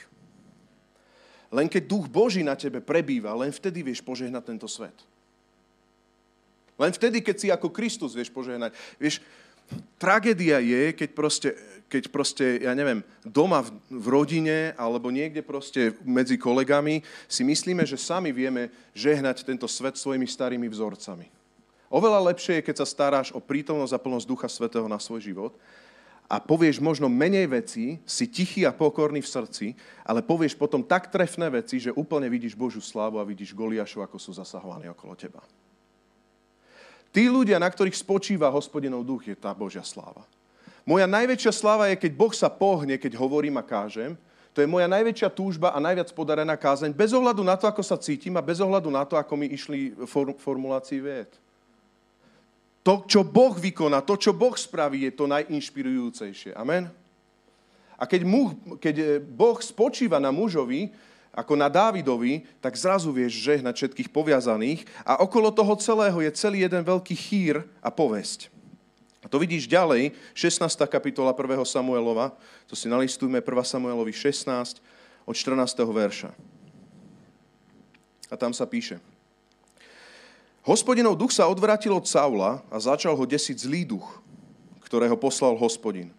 [1.50, 4.96] Len keď duch Boží na tebe prebýva, len vtedy vieš požehnať tento svet.
[6.76, 8.76] Len vtedy, keď si ako Kristus vieš požehnať.
[9.00, 9.24] Vieš,
[9.98, 11.50] tragédia je, keď proste,
[11.90, 17.86] keď proste, ja neviem, doma v, v rodine alebo niekde proste medzi kolegami si myslíme,
[17.86, 21.30] že sami vieme žehnať tento svet svojimi starými vzorcami.
[21.90, 25.54] Oveľa lepšie je, keď sa staráš o prítomnosť a plnosť Ducha Svetého na svoj život
[26.26, 29.66] a povieš možno menej veci, si tichý a pokorný v srdci,
[30.02, 34.18] ale povieš potom tak trefné veci, že úplne vidíš Božú slávu a vidíš Goliašov, ako
[34.18, 35.46] sú zasahovaní okolo teba.
[37.16, 40.28] Tí ľudia, na ktorých spočíva hospodinov duch, je tá Božia sláva.
[40.84, 44.20] Moja najväčšia sláva je, keď Boh sa pohne, keď hovorím a kážem.
[44.52, 47.96] To je moja najväčšia túžba a najviac podarená kázeň, bez ohľadu na to, ako sa
[47.96, 49.96] cítim a bez ohľadu na to, ako mi išli
[50.40, 51.32] formulácii vied.
[52.84, 56.52] To, čo Boh vykoná, to, čo Boh spraví, je to najinšpirujúcejšie.
[56.52, 56.92] Amen?
[57.96, 60.92] A keď, muž, keď Boh spočíva na mužovi,
[61.36, 66.64] ako na Dávidovi, tak zrazu vieš žehnať všetkých poviazaných a okolo toho celého je celý
[66.64, 68.48] jeden veľký chýr a povesť.
[69.20, 70.64] A to vidíš ďalej, 16.
[70.88, 71.60] kapitola 1.
[71.68, 72.32] Samuelova,
[72.72, 73.44] to si nalistujme 1.
[73.68, 74.80] Samuelovi 16
[75.28, 75.76] od 14.
[75.84, 76.32] verša.
[78.32, 79.04] A tam sa píše.
[80.64, 84.08] Hospodinov duch sa odvrátil od Saula a začal ho desiť zlý duch,
[84.88, 86.10] ktorého poslal hospodin.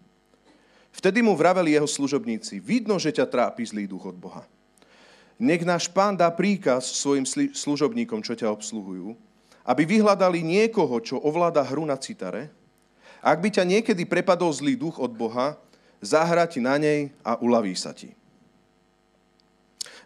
[0.93, 4.47] Vtedy mu vraveli jeho služobníci, vidno, že ťa trápi zlý duch od Boha.
[5.37, 7.21] Nech náš pán dá príkaz svojim
[7.53, 9.13] služobníkom, čo ťa obsluhujú,
[9.61, 12.49] aby vyhľadali niekoho, čo ovláda hru na citare.
[13.21, 15.53] Ak by ťa niekedy prepadol zlý duch od Boha,
[16.01, 18.17] zahra ti na nej a uľaví sa ti.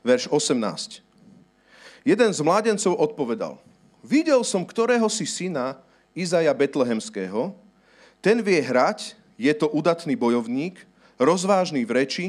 [0.04, 1.00] Verš 18.
[2.02, 3.62] Jeden z mládencov odpovedal,
[4.02, 5.78] videl som ktorého si syna
[6.17, 7.54] Izaja Betlehemského,
[8.20, 10.82] ten vie hrať, je to udatný bojovník,
[11.22, 12.26] rozvážny v reči,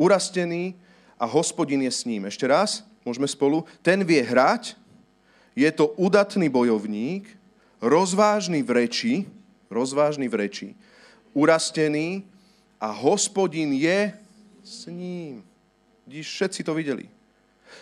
[0.00, 0.72] urastený,
[1.20, 2.24] a hospodin je s ním.
[2.24, 3.68] Ešte raz, môžeme spolu.
[3.84, 4.72] Ten vie hrať,
[5.52, 7.28] je to udatný bojovník,
[7.84, 9.14] rozvážny v reči,
[9.68, 10.68] rozvážny v reči,
[11.36, 12.24] urastený
[12.80, 14.16] a hospodin je
[14.64, 15.44] s ním.
[16.08, 17.12] Vidíš, všetci to videli.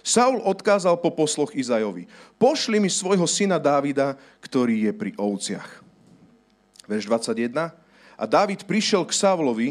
[0.05, 2.11] Saul odkázal po posloch Izajovi.
[2.37, 5.81] Pošli mi svojho syna Dávida, ktorý je pri ovciach.
[6.85, 7.73] Verš 21.
[8.19, 9.69] A Dávid prišiel k Saulovi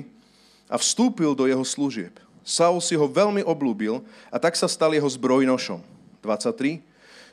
[0.66, 2.18] a vstúpil do jeho služieb.
[2.48, 4.00] Saul si ho veľmi oblúbil
[4.32, 5.84] a tak sa stal jeho zbrojnošom.
[6.24, 6.80] 23.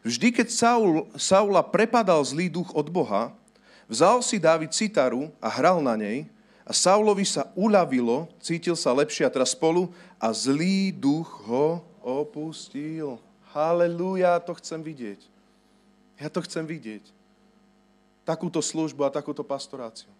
[0.02, 3.30] Vždy, keď Saul, Saula prepadal zlý duch od Boha,
[3.86, 6.26] vzal si Dávid citaru a hral na nej
[6.66, 13.22] a Saulovi sa uľavilo, cítil sa lepšie a teraz spolu a zlý duch ho opustil.
[13.54, 15.20] Halelúja, to chcem vidieť.
[16.18, 17.06] Ja to chcem vidieť.
[18.26, 20.10] Takúto službu a takúto pastoráciu.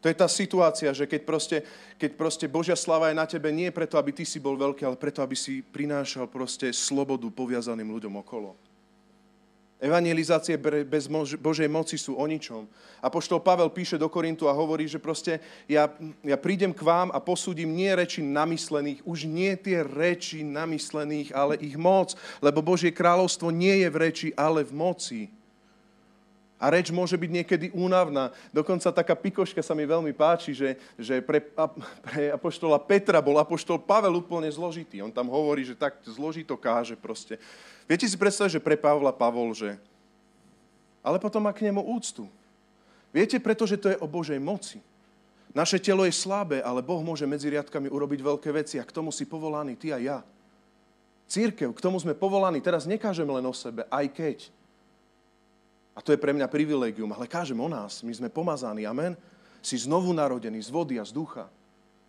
[0.00, 1.56] To je tá situácia, že keď proste,
[2.00, 4.96] keď proste Božia slava je na tebe, nie preto, aby ty si bol veľký, ale
[4.96, 8.56] preto, aby si prinášal proste slobodu poviazaným ľuďom okolo.
[9.80, 11.08] Evangelizácie bez
[11.40, 12.68] Božej moci sú o ničom.
[13.00, 15.88] Apoštol Pavel píše do Korintu a hovorí, že proste ja,
[16.20, 21.56] ja prídem k vám a posúdim nie reči namyslených, už nie tie reči namyslených, ale
[21.64, 22.12] ich moc,
[22.44, 25.20] lebo Božie kráľovstvo nie je v reči, ale v moci.
[26.60, 28.36] A reč môže byť niekedy únavná.
[28.52, 31.40] Dokonca taká pikoška sa mi veľmi páči, že, že pre,
[32.04, 35.00] pre apoštola Petra bol apoštol Pavel úplne zložitý.
[35.00, 37.40] On tam hovorí, že tak zložito káže proste.
[37.88, 39.80] Viete si predstaviť, že pre Pavla Pavol, že...
[41.00, 42.28] Ale potom má k nemu úctu.
[43.08, 44.84] Viete, pretože to je o Božej moci.
[45.56, 49.10] Naše telo je slabé, ale Boh môže medzi riadkami urobiť veľké veci a k tomu
[49.10, 50.18] si povolaný ty a ja.
[51.26, 52.62] Církev, k tomu sme povolaní.
[52.62, 54.38] Teraz nekážem len o sebe, aj keď.
[56.00, 58.00] A to je pre mňa privilegium, ale kážem o nás.
[58.00, 59.12] My sme pomazaní, amen.
[59.60, 61.44] Si znovu narodený z vody a z ducha.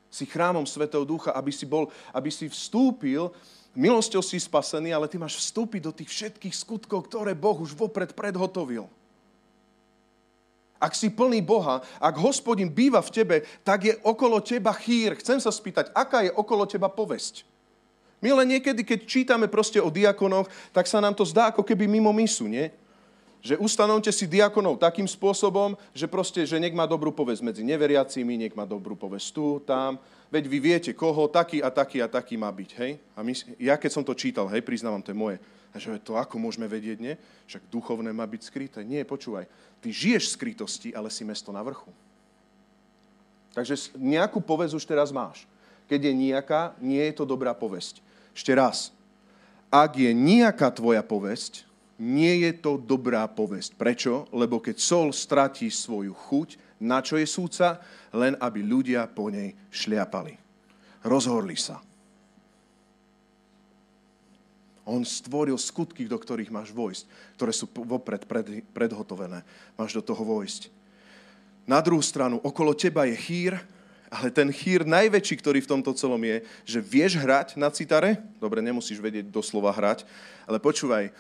[0.08, 3.28] Si chrámom Svetého Ducha, aby si, bol, aby si vstúpil,
[3.76, 8.16] milosťou si spasený, ale ty máš vstúpiť do tých všetkých skutkov, ktoré Boh už vopred
[8.16, 8.88] predhotovil.
[10.80, 13.36] Ak si plný Boha, ak hospodin býva v tebe,
[13.68, 15.20] tak je okolo teba chýr.
[15.20, 17.44] Chcem sa spýtať, aká je okolo teba povesť?
[18.24, 21.92] My len niekedy, keď čítame proste o diakonoch, tak sa nám to zdá ako keby
[21.92, 22.72] mimo misu, nie?
[23.42, 28.38] Že ustanovte si diakonov takým spôsobom, že proste, že nech má dobrú povesť medzi neveriacimi,
[28.38, 29.98] nech má dobrú povesť tu, tam.
[30.30, 33.02] Veď vy viete, koho taký a taký a taký má byť, hej?
[33.18, 35.38] A my, ja keď som to čítal, hej, priznávam, to je moje.
[35.74, 37.16] A že to ako môžeme vedieť, nie?
[37.50, 38.80] Však duchovné má byť skryté.
[38.86, 39.50] Nie, počúvaj.
[39.82, 41.90] Ty žiješ v skrytosti, ale si mesto na vrchu.
[43.58, 45.50] Takže nejakú povesť už teraz máš.
[45.90, 48.00] Keď je nejaká, nie je to dobrá povesť.
[48.32, 48.96] Ešte raz.
[49.68, 51.68] Ak je nejaká tvoja povesť,
[52.02, 53.78] nie je to dobrá povesť.
[53.78, 54.26] Prečo?
[54.34, 57.78] Lebo keď sol stratí svoju chuť, na čo je súca?
[58.10, 60.34] Len aby ľudia po nej šliapali.
[61.06, 61.78] Rozhorli sa.
[64.82, 67.06] On stvoril skutky, do ktorých máš vojsť,
[67.38, 69.46] ktoré sú vopred pred, predhotovené.
[69.78, 70.74] Máš do toho vojsť.
[71.70, 73.54] Na druhú stranu, okolo teba je chýr,
[74.10, 78.60] ale ten chýr najväčší, ktorý v tomto celom je, že vieš hrať na citare, dobre,
[78.60, 80.04] nemusíš vedieť doslova hrať,
[80.50, 81.14] ale počúvaj,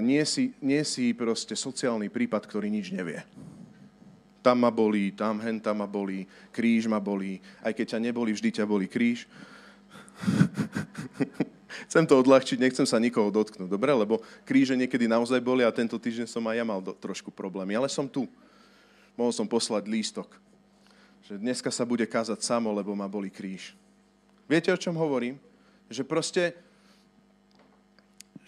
[0.00, 3.20] nie si, nie si proste sociálny prípad, ktorý nič nevie.
[4.40, 8.30] Tam ma bolí, tam, hen tam ma bolí, kríž ma bolí, aj keď ťa neboli,
[8.32, 9.28] vždy ťa bolí kríž.
[11.88, 13.92] Chcem to odľahčiť, nechcem sa nikoho dotknúť, dobre?
[13.92, 17.76] Lebo kríže niekedy naozaj boli a tento týždeň som aj ja mal do, trošku problémy,
[17.76, 18.24] ale som tu.
[19.14, 20.30] Mohol som poslať lístok
[21.28, 23.76] že dneska sa bude kázať samo, lebo ma boli kríž.
[24.48, 25.36] Viete, o čom hovorím?
[25.92, 26.56] Že proste,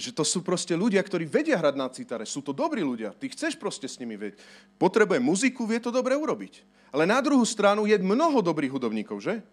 [0.00, 2.24] že to sú proste ľudia, ktorí vedia hrať na citare.
[2.24, 3.12] Sú to dobrí ľudia.
[3.12, 4.40] Ty chceš proste s nimi vedieť.
[4.80, 6.64] Potrebuje muziku, vie to dobre urobiť.
[6.90, 9.44] Ale na druhú stranu je mnoho dobrých hudobníkov, že?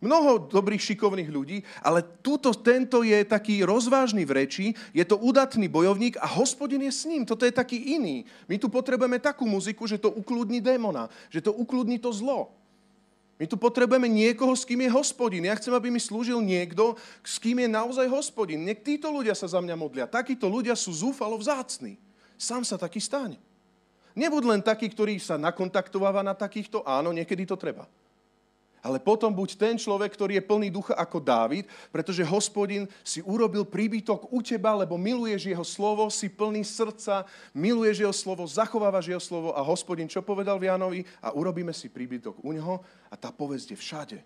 [0.00, 5.68] Mnoho dobrých, šikovných ľudí, ale túto, tento je taký rozvážny v reči, je to udatný
[5.68, 7.28] bojovník a hospodin je s ním.
[7.28, 8.24] Toto je taký iný.
[8.48, 12.48] My tu potrebujeme takú muziku, že to ukludní démona, že to ukludní to zlo.
[13.40, 15.48] My tu potrebujeme niekoho, s kým je hospodin.
[15.48, 16.92] Ja chcem, aby mi slúžil niekto,
[17.24, 18.60] s kým je naozaj hospodin.
[18.60, 20.04] Nech títo ľudia sa za mňa modlia.
[20.04, 21.96] Takíto ľudia sú zúfalo vzácni.
[22.36, 23.40] Sám sa taký staň.
[24.12, 26.84] Nebud len taký, ktorý sa nakontaktováva na takýchto.
[26.84, 27.88] Áno, niekedy to treba.
[28.80, 33.68] Ale potom buď ten človek, ktorý je plný ducha ako Dávid, pretože hospodin si urobil
[33.68, 39.20] príbytok u teba, lebo miluješ jeho slovo, si plný srdca, miluješ jeho slovo, zachovávaš jeho
[39.20, 41.00] slovo a hospodin čo povedal v Jánovi?
[41.20, 42.80] A urobíme si príbytok u neho
[43.12, 44.18] a tá povesť je všade.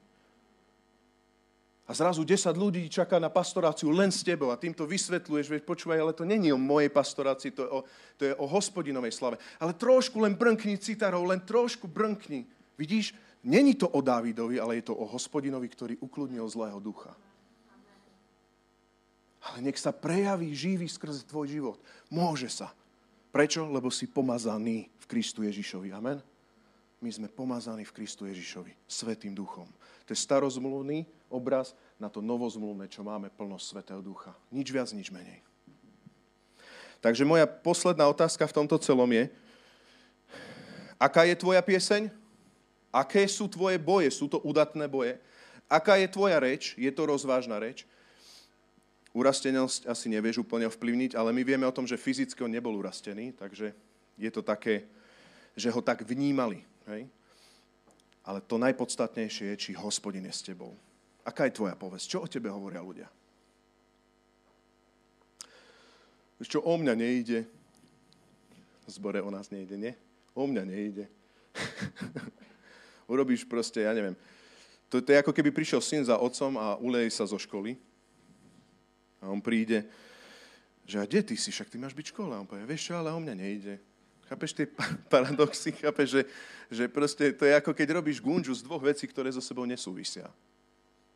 [1.84, 6.00] A zrazu 10 ľudí čaká na pastoráciu len s tebou a týmto vysvetľuješ, veď počúvaj,
[6.00, 7.80] ale to není o mojej pastorácii, to je o,
[8.16, 9.36] to je o hospodinovej slave.
[9.60, 12.48] Ale trošku len brnkni citarov, len trošku brnkni.
[12.80, 13.12] Vidíš,
[13.44, 17.12] Není to o Dávidovi, ale je to o hospodinovi, ktorý ukludnil zlého ducha.
[19.44, 21.78] Ale nech sa prejaví živý skrze tvoj život.
[22.08, 22.72] Môže sa.
[23.28, 23.68] Prečo?
[23.68, 25.92] Lebo si pomazaný v Kristu Ježišovi.
[25.92, 26.24] Amen?
[27.04, 29.68] My sme pomazaní v Kristu Ježišovi, Svetým duchom.
[30.08, 34.32] To je starozmluvný obraz na to novozmluvné, čo máme plnosť Svetého ducha.
[34.48, 35.44] Nič viac, nič menej.
[37.04, 39.28] Takže moja posledná otázka v tomto celom je,
[40.96, 42.23] aká je tvoja pieseň?
[42.94, 44.06] Aké sú tvoje boje?
[44.14, 45.18] Sú to udatné boje?
[45.66, 46.78] Aká je tvoja reč?
[46.78, 47.82] Je to rozvážna reč?
[49.10, 53.34] Urastenosť asi nevieš úplne ovplyvniť, ale my vieme o tom, že fyzicky on nebol urastený,
[53.34, 53.74] takže
[54.14, 54.86] je to také,
[55.58, 56.62] že ho tak vnímali.
[56.86, 57.10] Hej?
[58.22, 60.78] Ale to najpodstatnejšie je, či hospodin je s tebou.
[61.26, 62.06] Aká je tvoja povesť?
[62.06, 63.10] Čo o tebe hovoria ľudia?
[66.44, 67.48] Čo o mňa nejde?
[68.84, 69.92] V zbore o nás nejde, nie?
[70.36, 71.08] O mňa nejde.
[73.08, 74.16] urobíš proste, ja neviem.
[74.92, 77.74] To, to je ako keby prišiel syn za otcom a uleje sa zo školy.
[79.24, 79.88] A on príde,
[80.84, 82.36] že a kde ty si, však ty máš byť škola.
[82.36, 83.80] A on povie, vieš čo, ale o mňa nejde.
[84.28, 84.66] Chápeš tie
[85.12, 85.72] paradoxy?
[85.72, 86.22] Chápeš, že,
[86.68, 90.28] že proste to je ako keď robíš gunžu z dvoch vecí, ktoré so sebou nesúvisia.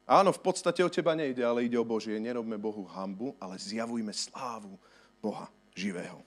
[0.08, 2.16] Áno, v podstate o teba nejde, ale ide o Božie.
[2.16, 4.80] Nerobme Bohu hambu, ale zjavujme slávu
[5.20, 6.24] Boha živého.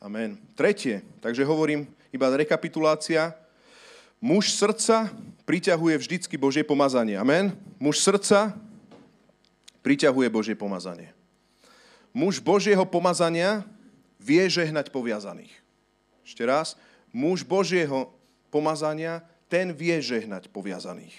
[0.00, 0.40] Amen.
[0.56, 3.36] Tretie, takže hovorím iba rekapitulácia.
[4.22, 5.10] Muž srdca
[5.42, 7.18] priťahuje vždycky Božie pomazanie.
[7.18, 7.58] Amen?
[7.82, 8.54] Muž srdca
[9.82, 11.10] priťahuje Božie pomazanie.
[12.14, 13.66] Muž Božieho pomazania
[14.22, 15.50] vie žehnať poviazaných.
[16.22, 16.78] Ešte raz.
[17.10, 18.14] Muž Božieho
[18.46, 21.18] pomazania, ten vie žehnať poviazaných.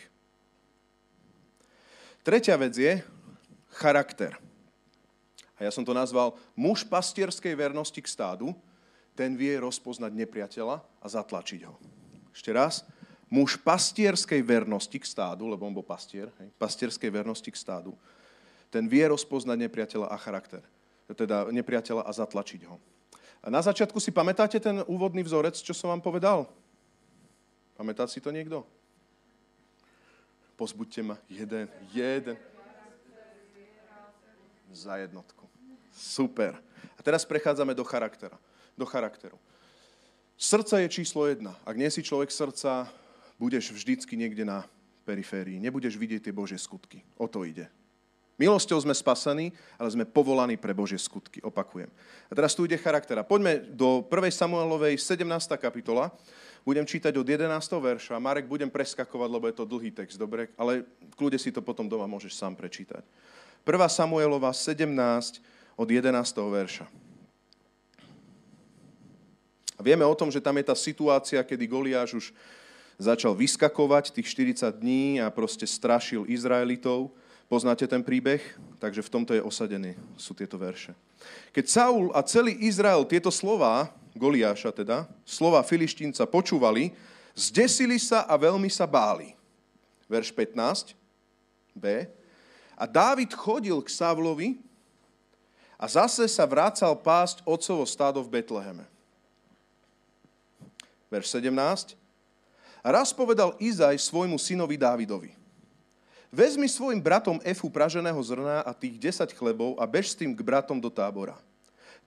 [2.24, 3.04] Tretia vec je
[3.76, 4.40] charakter.
[5.60, 8.56] A ja som to nazval muž pastierskej vernosti k stádu,
[9.14, 11.76] ten vie rozpoznať nepriateľa a zatlačiť ho.
[12.34, 12.84] Ešte raz.
[13.30, 17.98] Muž pastierskej vernosti k stádu, lebo on bol pastier, hej, pastierskej vernosti k stádu,
[18.70, 20.62] ten vie rozpoznať nepriateľa a charakter.
[21.14, 22.78] Teda nepriateľa a zatlačiť ho.
[23.44, 26.46] A na začiatku si pamätáte ten úvodný vzorec, čo som vám povedal?
[27.74, 28.66] Pamätá si to niekto?
[30.54, 31.18] Pozbuďte ma.
[31.30, 32.38] Jeden, jeden.
[34.74, 35.46] za jednotku.
[35.94, 36.58] Super.
[36.98, 38.38] A teraz prechádzame do charaktera.
[38.74, 39.38] Do charakteru.
[40.38, 41.56] Srdce je číslo jedna.
[41.64, 42.90] Ak nie si človek srdca,
[43.40, 44.66] budeš vždycky niekde na
[45.04, 45.60] periférii.
[45.60, 47.04] Nebudeš vidieť tie Božie skutky.
[47.20, 47.68] O to ide.
[48.34, 51.38] Milosťou sme spasení, ale sme povolaní pre Božie skutky.
[51.46, 51.86] Opakujem.
[52.28, 53.22] A teraz tu ide charaktera.
[53.22, 54.10] Poďme do 1.
[54.34, 55.22] Samuelovej 17.
[55.62, 56.10] kapitola.
[56.66, 57.46] Budem čítať od 11.
[57.78, 58.18] verša.
[58.18, 60.50] Marek, budem preskakovať, lebo je to dlhý text, dobre?
[60.58, 60.82] Ale
[61.14, 63.06] kľude si to potom doma môžeš sám prečítať.
[63.64, 63.70] 1.
[63.86, 64.82] Samuelova 17
[65.78, 66.10] od 11.
[66.34, 67.03] verša.
[69.84, 72.26] Vieme o tom, že tam je tá situácia, kedy Goliáš už
[72.96, 77.12] začal vyskakovať tých 40 dní a proste strašil Izraelitov.
[77.52, 78.40] Poznáte ten príbeh?
[78.80, 80.96] Takže v tomto je osadený, sú tieto verše.
[81.52, 86.96] Keď Saul a celý Izrael tieto slova, Goliáša teda, slova filištínca počúvali,
[87.36, 89.36] zdesili sa a veľmi sa báli.
[90.08, 90.96] Verš 15,
[91.76, 92.08] B.
[92.80, 94.64] A Dávid chodil k Savlovi
[95.76, 98.93] a zase sa vrácal pásť otcovo stádo v Betleheme
[101.14, 101.94] verš 17.
[102.82, 105.38] A raz povedal Izaj svojmu synovi Dávidovi.
[106.34, 110.42] Vezmi svojim bratom Efu praženého zrna a tých 10 chlebov a bež s tým k
[110.42, 111.38] bratom do tábora.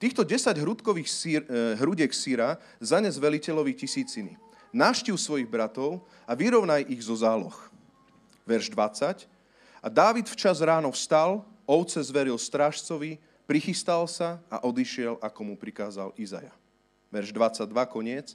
[0.03, 4.35] Týchto 10 hrudkových sír, eh, hrudiek síra zanes veliteľovi tisíciny.
[4.75, 7.55] Naštiv svojich bratov a vyrovnaj ich zo záloh.
[8.45, 9.31] Verš 20.
[9.81, 16.11] A Dávid včas ráno vstal, ovce zveril strážcovi, prichystal sa a odišiel, ako mu prikázal
[16.19, 16.53] Izaja.
[17.15, 18.35] Verš 22, koniec.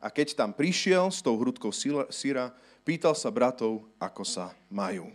[0.00, 1.68] A keď tam prišiel s tou hrudkou
[2.08, 5.12] syra, pýtal sa bratov, ako sa majú.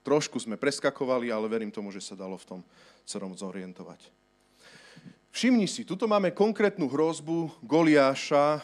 [0.00, 2.60] Trošku sme preskakovali, ale verím tomu, že sa dalo v tom
[3.04, 4.08] celom zorientovať.
[5.36, 8.60] Všimni si, tuto máme konkrétnu hrozbu Goliáša e,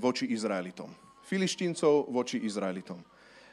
[0.00, 0.88] voči Izraelitom.
[1.28, 2.96] Filištíncov voči Izraelitom.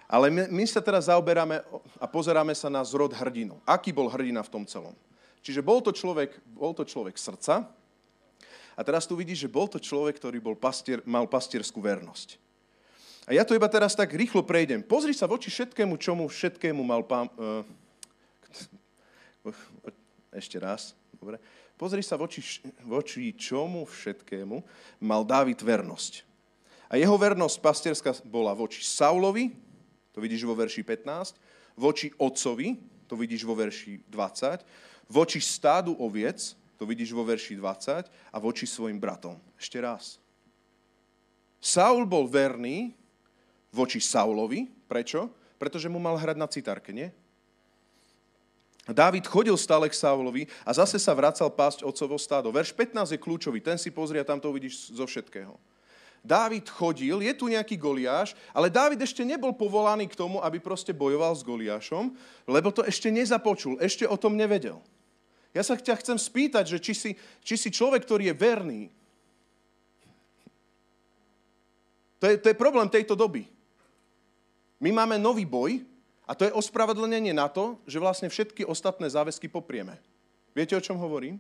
[0.07, 1.59] Ale my, my sa teraz zaoberáme
[1.99, 3.59] a pozeráme sa na zrod hrdinu.
[3.67, 4.95] Aký bol hrdina v tom celom?
[5.43, 7.67] Čiže bol to človek, bol to človek srdca,
[8.73, 12.41] a teraz tu vidíš, že bol to človek, ktorý bol pastier, mal pastierskú vernosť.
[13.23, 14.83] A ja to iba teraz tak rýchlo prejdem.
[14.83, 17.31] Pozri sa voči všetkému, čomu všetkému mal pán...
[17.39, 17.63] Uh,
[20.39, 21.39] ešte raz, dobre.
[21.79, 22.43] Pozri sa voči,
[22.83, 24.55] voči čomu všetkému
[25.03, 26.23] mal Dávid vernosť.
[26.91, 29.55] A jeho vernosť pastierská bola voči Saulovi,
[30.13, 31.33] to vidíš vo verši 15,
[31.73, 32.77] voči otcovi,
[33.09, 34.61] to vidíš vo verši 20,
[35.09, 36.53] voči stádu oviec,
[36.83, 39.39] to vidíš vo verši 20 a voči svojim bratom.
[39.55, 40.19] Ešte raz.
[41.63, 42.91] Saul bol verný
[43.71, 44.67] voči Saulovi.
[44.83, 45.31] Prečo?
[45.55, 47.07] Pretože mu mal hrať na citárke, nie?
[48.83, 52.51] Dávid chodil stále k Saulovi a zase sa vracal pásť otcovo stádo.
[52.51, 55.55] Verš 15 je kľúčový, ten si pozri a tam to uvidíš zo všetkého.
[56.19, 60.91] Dávid chodil, je tu nejaký Goliáš, ale Dávid ešte nebol povolaný k tomu, aby proste
[60.91, 62.11] bojoval s Goliášom,
[62.43, 64.83] lebo to ešte nezapočul, ešte o tom nevedel.
[65.53, 67.11] Ja sa ťa chcem spýtať, že či si,
[67.45, 68.81] či si človek, ktorý je verný.
[72.17, 73.45] To je, to je problém tejto doby.
[74.81, 75.85] My máme nový boj
[76.25, 80.01] a to je ospravedlnenie na to, že vlastne všetky ostatné záväzky poprieme.
[80.57, 81.37] Viete, o čom hovorím?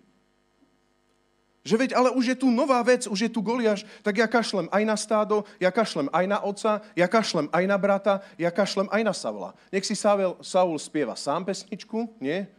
[1.63, 4.67] Že veď, ale už je tu nová vec, už je tu Goliáš, tak ja kašlem
[4.67, 8.91] aj na stádo, ja kašlem aj na otca, ja kašlem aj na brata, ja kašlem
[8.91, 9.55] aj na Saula.
[9.71, 12.51] Nech si Saul spieva sám pesničku, nie?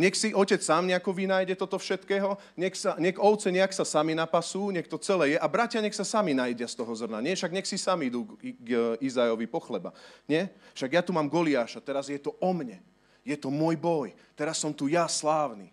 [0.00, 4.16] Nech si otec sám nejako vynájde toto všetkého, nech, sa, nech ovce nejak sa sami
[4.16, 7.20] napasú, nech to celé je a bratia nech sa sami nájdia z toho zrna.
[7.20, 9.92] Nie, však nech si sami idú k Izajovi po chleba.
[10.24, 10.48] Nie?
[10.72, 12.80] Však ja tu mám Goliáša, teraz je to o mne.
[13.20, 14.16] Je to môj boj.
[14.32, 15.68] Teraz som tu ja slávny.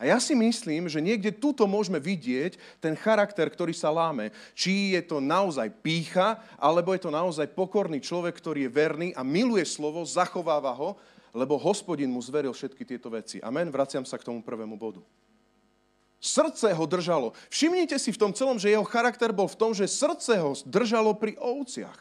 [0.00, 4.32] A ja si myslím, že niekde tuto môžeme vidieť ten charakter, ktorý sa láme.
[4.56, 9.20] Či je to naozaj pícha, alebo je to naozaj pokorný človek, ktorý je verný a
[9.20, 10.96] miluje slovo, zachováva ho
[11.34, 13.38] lebo hospodin mu zveril všetky tieto veci.
[13.40, 15.02] Amen, vraciam sa k tomu prvému bodu.
[16.20, 17.32] Srdce ho držalo.
[17.48, 21.16] Všimnite si v tom celom, že jeho charakter bol v tom, že srdce ho držalo
[21.16, 21.96] pri ovciach.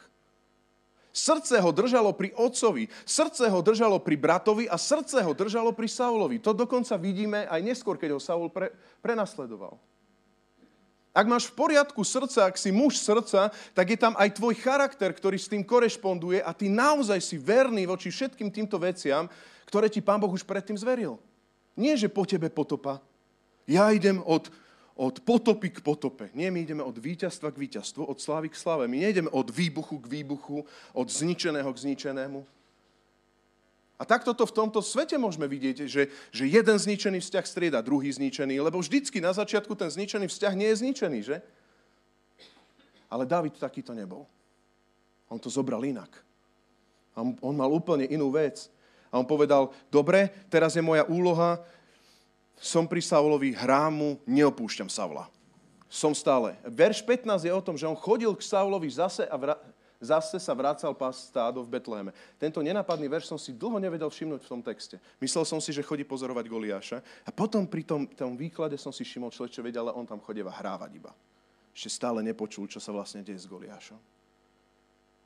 [1.09, 5.89] Srdce ho držalo pri otcovi, srdce ho držalo pri bratovi a srdce ho držalo pri
[5.89, 6.37] Saulovi.
[6.37, 8.69] To dokonca vidíme aj neskôr, keď ho Saul pre,
[9.01, 9.79] prenasledoval.
[11.19, 15.11] Ak máš v poriadku srdca, ak si muž srdca, tak je tam aj tvoj charakter,
[15.11, 19.27] ktorý s tým korešponduje a ty naozaj si verný voči všetkým týmto veciam,
[19.67, 21.19] ktoré ti Pán Boh už predtým zveril.
[21.75, 23.03] Nie, že po tebe potopa.
[23.67, 24.47] Ja idem od,
[24.95, 26.31] od potopy k potope.
[26.31, 28.87] Nie, my ideme od víťazstva k víťazstvu, od slávy k slave.
[28.87, 30.63] My nejdeme od výbuchu k výbuchu,
[30.95, 32.58] od zničeného k zničenému.
[33.99, 38.07] A takto to v tomto svete môžeme vidieť, že, že jeden zničený vzťah strieda druhý
[38.07, 41.37] zničený, lebo vždycky na začiatku ten zničený vzťah nie je zničený, že?
[43.11, 44.23] Ale David takýto nebol.
[45.27, 46.09] On to zobral inak.
[47.11, 48.71] On, on mal úplne inú vec.
[49.11, 51.59] A on povedal, dobre, teraz je moja úloha,
[52.55, 55.27] som pri Saulovi, hrám mu, neopúšťam Saula.
[55.91, 56.55] Som stále.
[56.63, 59.59] Verš 15 je o tom, že on chodil k Saulovi zase a vra-
[59.99, 62.15] zase sa vracal pás stádo v Betleheme.
[62.39, 64.95] Tento nenapadný verš som si dlho nevedel všimnúť v tom texte.
[65.19, 66.97] Myslel som si, že chodí pozorovať Goliáša
[67.27, 70.23] a potom pri tom, tom výklade som si všimol človek, čo vedel, ale on tam
[70.23, 71.11] chodieva hrávať iba.
[71.75, 73.99] Ešte stále nepočul, čo sa vlastne deje s Goliášom.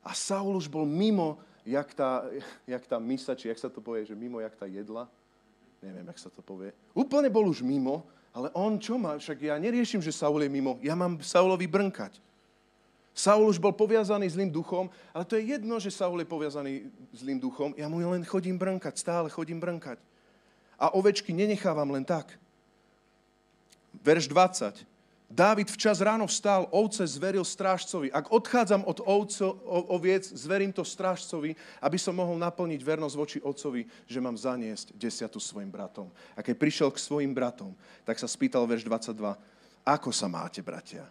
[0.03, 2.27] A Saul už bol mimo, jak tá,
[2.67, 5.07] jak tá misa, či jak sa to povie, že mimo, jak tá jedla.
[5.79, 6.75] Neviem, jak sa to povie.
[6.91, 8.03] Úplne bol už mimo,
[8.35, 9.15] ale on čo má?
[9.15, 10.75] Však ja neriešim, že Saul je mimo.
[10.83, 12.19] Ja mám Saulovi brnkať.
[13.13, 17.37] Saul už bol poviazaný zlým duchom, ale to je jedno, že Saul je poviazaný zlým
[17.37, 17.77] duchom.
[17.77, 20.01] Ja mu len chodím brnkať, stále chodím brnkať.
[20.81, 22.33] A ovečky nenechávam len tak.
[24.01, 24.89] Verš 20.
[25.33, 28.13] Dávid včas ráno vstal, ovce zveril strážcovi.
[28.13, 29.57] Ak odchádzam od ovco,
[29.89, 35.41] oviec, zverím to strážcovi, aby som mohol naplniť vernosť voči otcovi, že mám zaniesť desiatu
[35.41, 36.09] svojim bratom.
[36.37, 37.73] A keď prišiel k svojim bratom,
[38.05, 39.33] tak sa spýtal verš 22,
[39.81, 41.09] ako sa máte, bratia?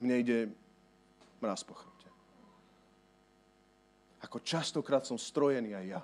[0.00, 0.38] Mne ide
[1.40, 2.10] mraz po chrbte.
[4.24, 6.00] Ako častokrát som strojený aj ja.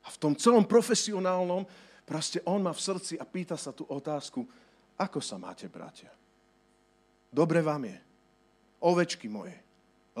[0.00, 1.64] A v tom celom profesionálnom,
[2.08, 4.44] proste on má v srdci a pýta sa tú otázku,
[5.00, 6.12] ako sa máte, bratia?
[7.30, 7.98] Dobre vám je.
[8.84, 9.69] Ovečky moje.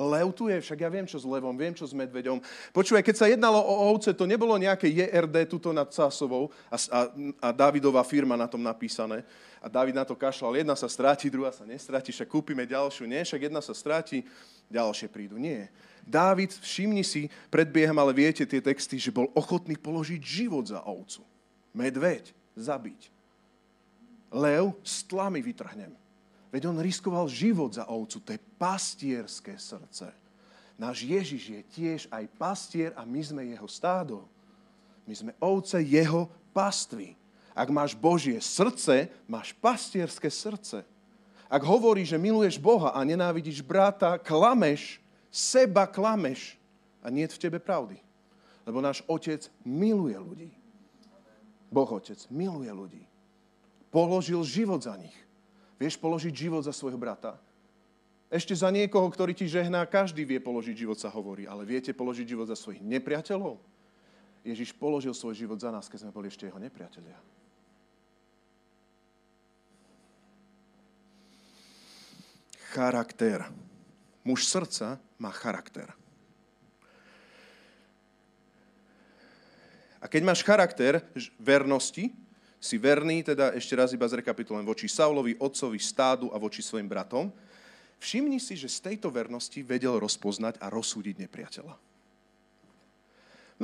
[0.00, 2.40] Lev tu je, však ja viem, čo s levom, viem, čo s medveďom.
[2.72, 7.00] Počúvaj, keď sa jednalo o ovce, to nebolo nejaké JRD tuto nad Cásovou a, a,
[7.36, 9.20] a Davidová firma na tom napísané.
[9.60, 10.56] A David na to kašľal.
[10.56, 13.04] Jedna sa stráti, druhá sa nestráti, však kúpime ďalšiu.
[13.04, 14.24] Nie, však jedna sa stráti,
[14.72, 15.36] ďalšie prídu.
[15.36, 15.68] Nie.
[16.00, 21.20] Dávid, všimni si, predbieham, ale viete tie texty, že bol ochotný položiť život za ovcu.
[21.76, 23.20] Medveď, zabiť
[24.32, 25.90] lev s tlami vytrhnem.
[26.50, 28.18] Veď on riskoval život za ovcu.
[28.20, 30.10] To je pastierské srdce.
[30.74, 34.26] Náš Ježiš je tiež aj pastier a my sme jeho stádo.
[35.06, 37.14] My sme ovce jeho pastvy.
[37.54, 40.82] Ak máš Božie srdce, máš pastierské srdce.
[41.50, 46.54] Ak hovorí, že miluješ Boha a nenávidíš brata, klameš, seba klameš
[47.02, 47.98] a nie v tebe pravdy.
[48.66, 50.50] Lebo náš Otec miluje ľudí.
[51.70, 53.10] Boh Otec miluje ľudí
[53.90, 55.14] položil život za nich.
[55.80, 57.40] Vieš položiť život za svojho brata?
[58.28, 61.48] Ešte za niekoho, ktorý ti žehná, každý vie položiť život, sa hovorí.
[61.48, 63.58] Ale viete položiť život za svojich nepriateľov?
[64.44, 67.16] Ježiš položil svoj život za nás, keď sme boli ešte jeho nepriatelia.
[72.70, 73.50] Charakter.
[74.22, 75.90] Muž srdca má charakter.
[80.00, 81.02] A keď máš charakter
[81.36, 82.14] vernosti,
[82.60, 87.32] si verný, teda ešte raz iba zrekapitulujem, voči Saulovi, otcovi, stádu a voči svojim bratom,
[87.96, 91.74] všimni si, že z tejto vernosti vedel rozpoznať a rozsúdiť nepriateľa.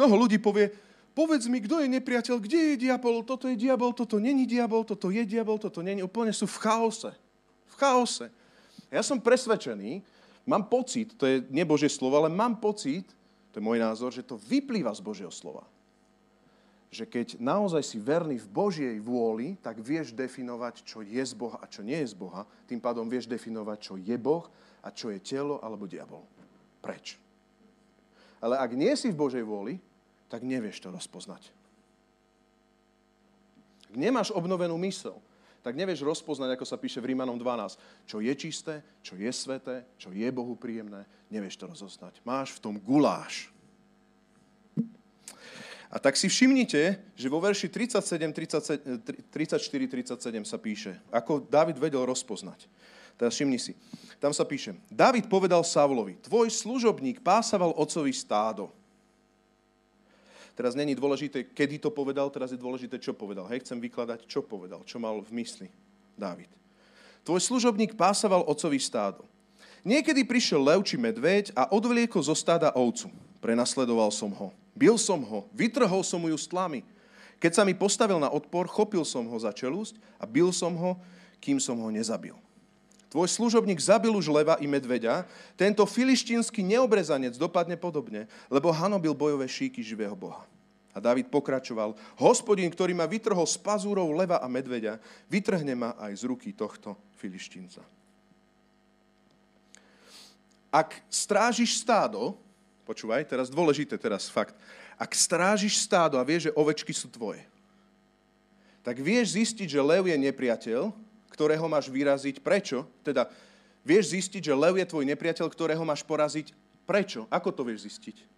[0.01, 0.73] Mnoho ľudí povie,
[1.13, 5.13] povedz mi, kto je nepriateľ, kde je diabol, toto je diabol, toto není diabol, toto
[5.13, 6.01] je diabol, toto není.
[6.01, 7.13] Úplne sú v chaose.
[7.69, 8.33] V chaose.
[8.89, 10.01] Ja som presvedčený,
[10.49, 13.05] mám pocit, to je nebožie slovo, ale mám pocit,
[13.53, 15.69] to je môj názor, že to vyplýva z Božieho slova
[16.91, 21.59] že keď naozaj si verný v Božej vôli, tak vieš definovať, čo je z Boha
[21.59, 22.47] a čo nie je z Boha.
[22.71, 24.47] Tým pádom vieš definovať, čo je Boh
[24.81, 26.23] a čo je telo alebo diabol.
[26.79, 27.19] Preč?
[28.39, 29.83] Ale ak nie si v Božej vôli,
[30.31, 31.51] tak nevieš to rozpoznať.
[33.91, 35.19] Ak nemáš obnovenú mysel,
[35.67, 39.83] tak nevieš rozpoznať, ako sa píše v Rímanom 12, čo je čisté, čo je sveté,
[39.99, 42.23] čo je Bohu príjemné, nevieš to rozoznať.
[42.23, 43.51] Máš v tom guláš.
[45.87, 49.23] A tak si všimnite, že vo verši 34-37
[50.43, 52.67] sa píše, ako David vedel rozpoznať.
[53.17, 53.73] Teraz všimni si.
[54.19, 58.75] Tam sa píše, David povedal Saulovi, tvoj služobník pásaval otcovi stádo.
[60.57, 63.45] Teraz není dôležité, kedy to povedal, teraz je dôležité, čo povedal.
[63.53, 65.69] Hej, chcem vykladať, čo povedal, čo mal v mysli
[66.17, 66.49] David.
[67.29, 69.29] Tvoj služobník pásaval otcovi stádo.
[69.85, 73.13] Niekedy prišiel lev či medveď a odvliekol zo stáda ovcu.
[73.39, 76.85] Prenasledoval som ho Bil som ho, vytrhol som mu ju s tlami.
[77.41, 81.01] Keď sa mi postavil na odpor, chopil som ho za čelúsť a bil som ho,
[81.41, 82.37] kým som ho nezabil.
[83.09, 85.25] Tvoj služobník zabil už leva i medveďa,
[85.57, 90.45] tento filištínsky neobrezanec dopadne podobne, lebo hanobil bojové šíky živého Boha.
[90.93, 94.97] A David pokračoval, hospodin, ktorý ma vytrhol z pazúrov leva a medveďa,
[95.29, 97.85] vytrhne ma aj z ruky tohto filištínca.
[100.73, 102.37] Ak strážiš stádo,
[102.87, 104.55] Počúvaj, teraz dôležité, teraz fakt.
[104.95, 107.43] Ak strážiš stádo a vieš, že ovečky sú tvoje,
[108.87, 110.95] tak vieš zistiť, že lev je nepriateľ,
[111.35, 112.39] ktorého máš vyraziť.
[112.39, 112.87] Prečo?
[113.03, 113.27] Teda
[113.83, 116.55] vieš zistiť, že lev je tvoj nepriateľ, ktorého máš poraziť.
[116.87, 117.27] Prečo?
[117.27, 118.37] Ako to vieš zistiť?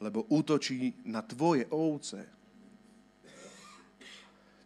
[0.00, 2.20] lebo útočí na tvoje ovce.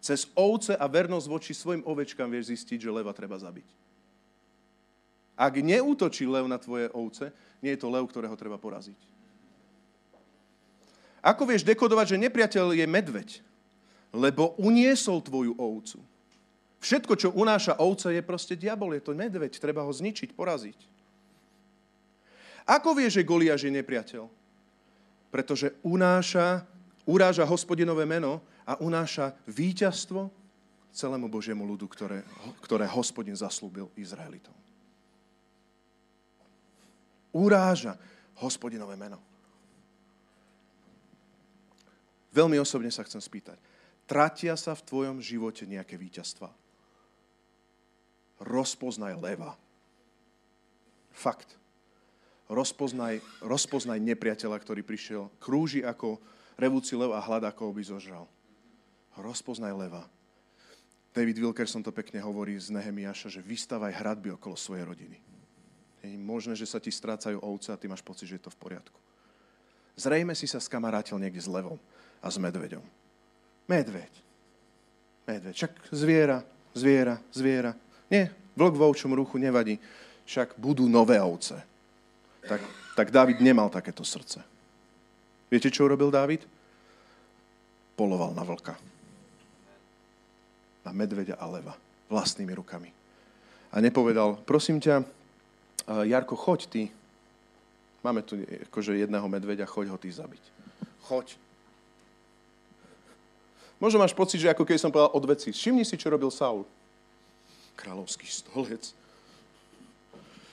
[0.01, 3.69] Cez ovce a vernosť voči svojim ovečkám vieš zistiť, že leva treba zabiť.
[5.37, 8.97] Ak neútočí lev na tvoje ovce, nie je to lev, ktorého treba poraziť.
[11.21, 13.31] Ako vieš dekodovať, že nepriateľ je medveď?
[14.11, 16.01] Lebo uniesol tvoju ovcu.
[16.81, 20.81] Všetko, čo unáša ovce, je proste diabol, je to medveď, treba ho zničiť, poraziť.
[22.65, 24.25] Ako vie, že Goliáš je nepriateľ?
[25.29, 26.65] Pretože unáša,
[27.05, 30.33] uráža hospodinové meno a unáša víťazstvo
[30.91, 32.25] celému Božiemu ľudu, ktoré,
[32.65, 34.60] ktoré hospodin zaslúbil Izraelitom.
[37.31, 37.95] Uráža
[38.39, 39.23] hospodinové meno.
[42.31, 43.59] Veľmi osobne sa chcem spýtať.
[44.07, 46.51] Tratia sa v tvojom živote nejaké víťazstva?
[48.41, 49.55] rozpoznaj leva.
[51.13, 51.61] Fakt.
[52.51, 56.19] Rozpoznaj, rozpoznaj nepriateľa, ktorý prišiel, krúži ako
[56.59, 58.27] revúci lev a hľad, ako by zožral.
[59.15, 60.03] Rozpoznaj leva.
[61.15, 65.19] David Wilkerson to pekne hovorí z Nehemiaša, že vystavaj hradby okolo svojej rodiny.
[66.01, 68.61] Je možné, že sa ti strácajú ovce a ty máš pocit, že je to v
[68.61, 68.99] poriadku.
[70.01, 71.77] Zrejme si sa skamarátil niekde s levom
[72.25, 72.81] a s medveďom.
[73.69, 74.13] Medveď.
[75.29, 75.55] Medveď.
[75.55, 76.41] Čak zviera,
[76.73, 77.77] zviera, zviera.
[78.09, 79.77] Nie, vlk v ovčom ruchu nevadí,
[80.25, 81.61] však budú nové ovce.
[82.49, 82.65] Tak,
[82.97, 84.41] tak Dávid nemal takéto srdce.
[85.53, 86.49] Viete, čo urobil Dávid?
[87.99, 88.79] Poloval na vlka.
[90.81, 91.75] Na medveďa a leva.
[92.09, 92.89] Vlastnými rukami.
[93.71, 95.05] A nepovedal, prosím ťa,
[95.91, 96.83] Jarko, choď ty.
[98.01, 98.39] Máme tu
[98.71, 100.45] akože jedného medveďa, choď ho ty zabiť.
[101.11, 101.37] Choď.
[103.81, 105.51] Možno máš pocit, že ako keď som povedal od veci.
[105.51, 106.65] Všimni si, čo robil Saul
[107.81, 108.93] kráľovský stolec.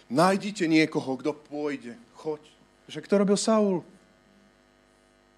[0.08, 2.00] Nájdite niekoho, kto pôjde.
[2.16, 2.40] Choď.
[2.88, 3.84] Však to robil Saul.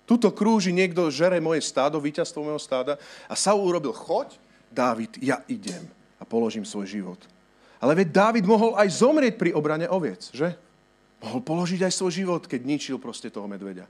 [0.06, 3.02] Tuto krúži niekto, žere moje stádo, víťazstvo mojho stáda.
[3.26, 4.38] A Saul urobil, choď,
[4.70, 5.82] Dávid, ja idem
[6.22, 7.18] a položím svoj život.
[7.80, 10.52] Ale veď Dávid mohol aj zomrieť pri obrane oviec, že?
[11.24, 13.88] Mohol položiť aj svoj život, keď ničil proste toho medveďa.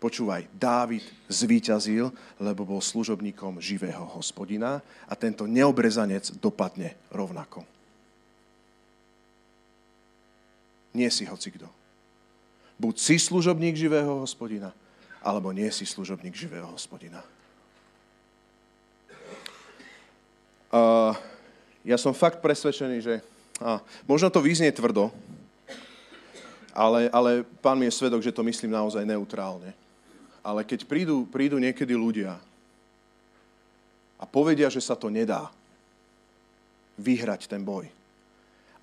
[0.00, 7.64] Počúvaj, Dávid zvíťazil, lebo bol služobníkom živého hospodina a tento neobrezanec dopadne rovnako.
[10.92, 11.66] Nie si hoci kto.
[12.76, 14.76] Buď si služobník živého hospodina,
[15.24, 17.24] alebo nie si služobník živého hospodina.
[20.68, 21.16] Uh,
[21.84, 23.14] ja som fakt presvedčený, že
[23.60, 23.78] uh,
[24.08, 25.12] možno to vyznie tvrdo,
[26.74, 29.76] ale, ale pán mi je svedok, že to myslím naozaj neutrálne
[30.44, 32.36] ale keď prídu, prídu niekedy ľudia
[34.20, 35.48] a povedia, že sa to nedá
[37.00, 37.88] vyhrať ten boj,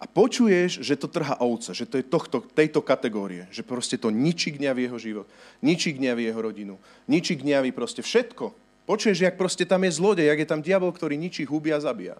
[0.01, 4.09] a počuješ, že to trhá ovce, že to je tohto, tejto kategórie, že proste to
[4.09, 5.27] ničí gňaví jeho život,
[5.61, 6.75] ničí gňaví jeho rodinu,
[7.05, 8.49] ničí gňaví proste všetko.
[8.89, 12.17] Počuješ, jak proste tam je zlodej, jak je tam diabol, ktorý ničí, hubí a zabíja.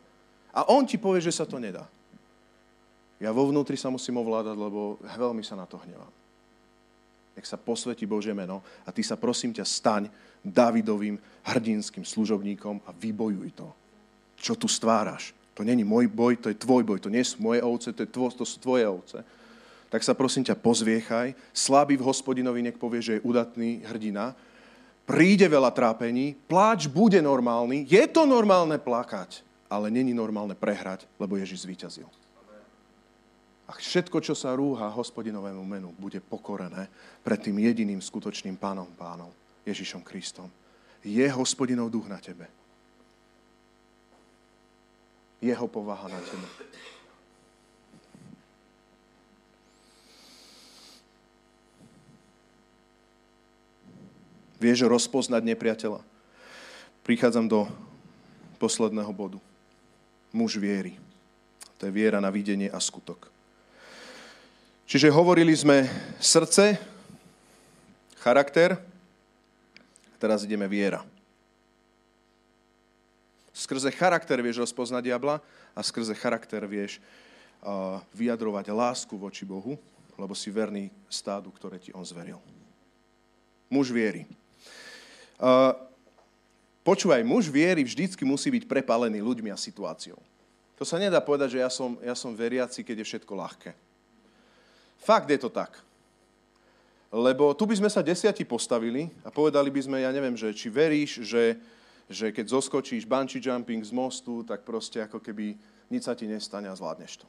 [0.52, 1.88] A on ti povie, že sa to nedá.
[3.22, 6.22] Ja vo vnútri sa musím ovládať, lebo veľmi sa na to hnevám
[7.36, 10.04] nech sa posvetí Bože meno a ty sa prosím ťa staň
[10.46, 13.68] Davidovým hrdinským služobníkom a vybojuj to.
[14.42, 15.34] Čo tu stváraš?
[15.54, 17.00] To není môj boj, to je tvoj boj.
[17.02, 19.20] To nie sú moje ovce, to, je tvo, to sú tvoje ovce.
[19.92, 21.36] Tak sa prosím ťa pozviechaj.
[21.50, 24.34] Slabý v hospodinovi nech povie, že je udatný hrdina.
[25.06, 27.86] Príde veľa trápení, pláč bude normálny.
[27.86, 32.12] Je to normálne plakať, ale není normálne prehrať, lebo Ježiš zvíťazil.
[33.72, 36.92] A všetko, čo sa rúha hospodinovému menu, bude pokorené
[37.24, 39.32] pred tým jediným skutočným pánom pánov,
[39.64, 40.52] Ježišom Kristom.
[41.00, 42.52] Je hospodinov duch na tebe.
[45.40, 46.48] Jeho povaha na tebe.
[54.62, 56.04] Vieš rozpoznať nepriateľa.
[57.02, 57.66] Prichádzam do
[58.62, 59.42] posledného bodu.
[60.32, 60.96] Muž viery.
[61.80, 63.28] To je viera na videnie a skutok.
[64.88, 65.88] Čiže hovorili sme
[66.20, 66.76] srdce,
[68.20, 68.76] charakter,
[70.20, 71.04] teraz ideme viera.
[73.56, 75.40] Skrze charakter vieš rozpoznať diabla
[75.72, 77.00] a skrze charakter vieš
[77.64, 79.80] uh, vyjadrovať lásku voči Bohu,
[80.20, 82.40] lebo si verný stádu, ktoré ti on zveril.
[83.72, 84.28] Muž viery.
[86.82, 90.18] Počúvaj, muž viery vždycky musí byť prepálený ľuďmi a situáciou.
[90.82, 93.72] To sa nedá povedať, že ja som, ja som veriaci, keď je všetko ľahké.
[95.02, 95.78] Fakt je to tak.
[97.12, 100.72] Lebo tu by sme sa desiati postavili a povedali by sme, ja neviem, že či
[100.72, 101.60] veríš, že,
[102.08, 105.60] že keď zoskočíš bungee jumping z mostu, tak proste ako keby
[105.92, 107.28] nič sa ti nestane a zvládneš to.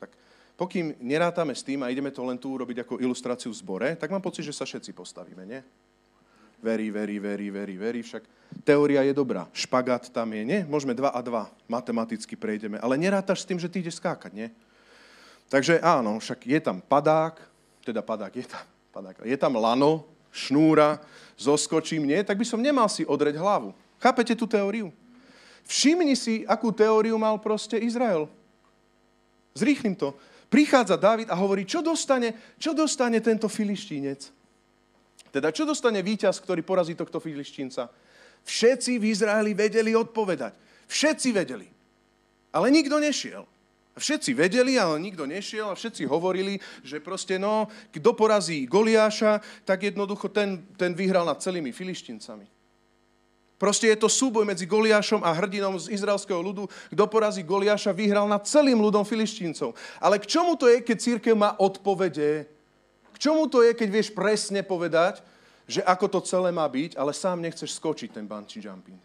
[0.00, 0.10] Tak
[0.56, 4.08] pokým nerátame s tým a ideme to len tu urobiť ako ilustráciu v zbore, tak
[4.08, 5.60] mám pocit, že sa všetci postavíme, nie?
[6.58, 8.26] Verí, verí, verí, verí, verí, však
[8.66, 10.60] teória je dobrá, špagát tam je, nie?
[10.66, 14.48] Môžeme dva a dva, matematicky prejdeme, ale nerátaš s tým, že ty ideš skákať, nie?
[15.48, 17.38] Takže áno, však je tam padák,
[17.86, 20.04] teda padák, je tam, padák, je tam lano,
[20.34, 20.98] šnúra,
[21.38, 22.20] zoskočím, nie?
[22.26, 23.72] Tak by som nemal si odreť hlavu.
[24.02, 24.90] Chápete tú teóriu?
[25.68, 28.26] Všimni si, akú teóriu mal proste Izrael.
[29.52, 30.16] Zrýchlim to.
[30.48, 34.37] Prichádza David a hovorí, čo dostane, čo dostane tento filištínec?
[35.32, 37.88] Teda čo dostane víťaz, ktorý porazí tohto filištínca?
[38.44, 40.56] Všetci v Izraeli vedeli odpovedať.
[40.88, 41.68] Všetci vedeli.
[42.52, 43.44] Ale nikto nešiel.
[43.98, 49.90] Všetci vedeli, ale nikto nešiel a všetci hovorili, že proste no, kto porazí Goliáša, tak
[49.90, 52.46] jednoducho ten, ten vyhral nad celými filištíncami.
[53.58, 56.70] Proste je to súboj medzi Goliášom a hrdinom z izraelského ľudu.
[56.94, 59.74] Kto porazí Goliáša, vyhral nad celým ľudom filištíncov.
[59.98, 62.46] Ale k čomu to je, keď církev má odpovede?
[63.18, 65.18] K čomu to je, keď vieš presne povedať,
[65.66, 69.02] že ako to celé má byť, ale sám nechceš skočiť ten bungee jumping?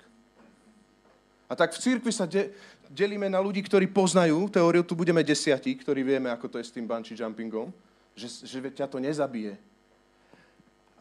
[1.49, 2.53] A tak v církvi sa de-
[2.93, 6.73] delíme na ľudí, ktorí poznajú teóriu, tu budeme desiatí, ktorí vieme, ako to je s
[6.77, 7.73] tým bungee jumpingom,
[8.13, 9.57] že, že ťa to nezabije.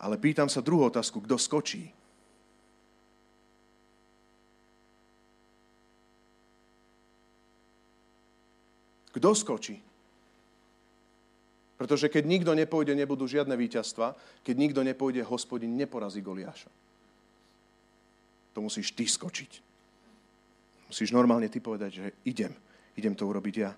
[0.00, 1.92] Ale pýtam sa druhú otázku, kto skočí?
[9.12, 9.91] Kto skočí?
[11.82, 14.14] Pretože keď nikto nepôjde, nebudú žiadne víťazstva.
[14.46, 16.70] Keď nikto nepôjde, hospodin neporazí Goliáša.
[18.54, 19.58] To musíš ty skočiť.
[20.86, 22.54] Musíš normálne ty povedať, že idem.
[22.94, 23.74] Idem to urobiť ja.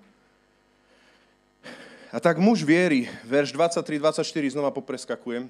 [2.13, 5.49] A tak muž viery, verš 23-24, znova popreskakujem.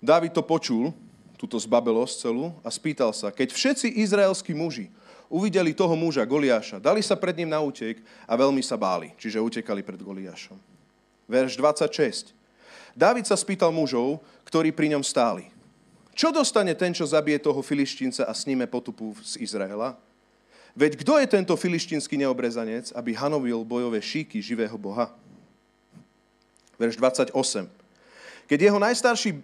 [0.00, 0.96] Dávid to počul,
[1.36, 4.88] túto zbabelosť celú, a spýtal sa, keď všetci izraelskí muži
[5.28, 9.44] uvideli toho muža, Goliáša, dali sa pred ním na útek a veľmi sa báli, čiže
[9.44, 10.75] utekali pred Goliášom.
[11.26, 12.32] Verš 26.
[12.96, 15.50] Dávid sa spýtal mužov, ktorí pri ňom stáli.
[16.16, 20.00] Čo dostane ten, čo zabije toho filištínca a sníme potupu z Izraela?
[20.72, 25.12] Veď kto je tento filištínsky neobrezanec, aby hanovil bojové šíky živého Boha?
[26.80, 27.32] Verš 28.
[28.46, 29.38] Keď jeho najstarší e,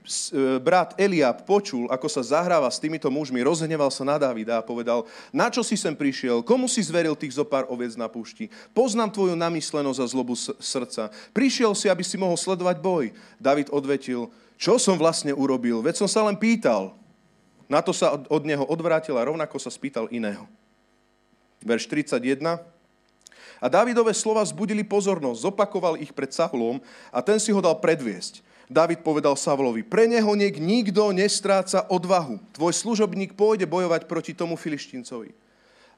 [0.63, 5.03] brat Eliab počul, ako sa zahráva s týmito mužmi, rozhneval sa na Davida a povedal,
[5.35, 8.47] na čo si sem prišiel, komu si zveril tých zo pár oviec na púšti?
[8.71, 11.11] Poznám tvoju namyslenosť a zlobu srdca.
[11.35, 13.11] Prišiel si, aby si mohol sledovať boj.
[13.43, 15.83] David odvetil, čo som vlastne urobil?
[15.83, 16.95] Veď som sa len pýtal.
[17.67, 20.47] Na to sa od neho odvrátil a rovnako sa spýtal iného.
[21.67, 22.39] Verš 31.
[23.59, 26.79] A Davidové slova zbudili pozornosť, zopakoval ich pred Saulom
[27.11, 28.52] a ten si ho dal predviesť.
[28.73, 32.41] David povedal Savlovi, pre neho niek nikto nestráca odvahu.
[32.57, 35.37] Tvoj služobník pôjde bojovať proti tomu filištíncovi.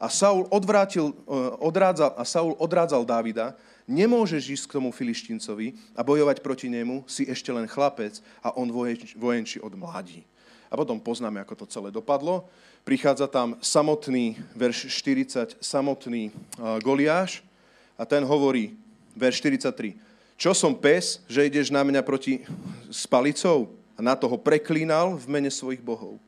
[0.02, 3.54] A Saul, odvrátil, eh, odrádzal, a Saul odrádzal Davida,
[3.86, 8.68] nemôžeš ísť k tomu filištíncovi a bojovať proti nemu, si ešte len chlapec a on
[9.14, 10.26] vojenčí od mladí.
[10.72, 12.50] A potom poznáme, ako to celé dopadlo.
[12.82, 17.46] Prichádza tam samotný, verš 40, samotný uh, Goliáš
[17.94, 18.74] a ten hovorí,
[19.14, 19.94] verš 43,
[20.34, 22.42] čo som pes, že ideš na mňa proti
[22.90, 23.70] s palicou?
[23.94, 26.18] A na toho preklínal v mene svojich bohov.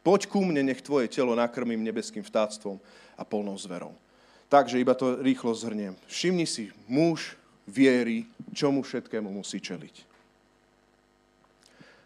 [0.00, 2.80] Poď ku mne, nech tvoje telo nakrmím nebeským vtáctvom
[3.14, 3.92] a polnou zverou.
[4.48, 5.94] Takže iba to rýchlo zhrniem.
[6.08, 7.36] Všimni si, muž
[7.68, 10.08] viery, čomu všetkému musí čeliť.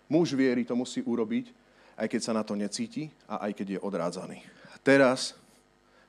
[0.06, 1.50] Muž viery to musí urobiť,
[1.96, 4.38] aj keď sa na to necíti a aj keď je odrádzaný.
[4.84, 5.34] Teraz,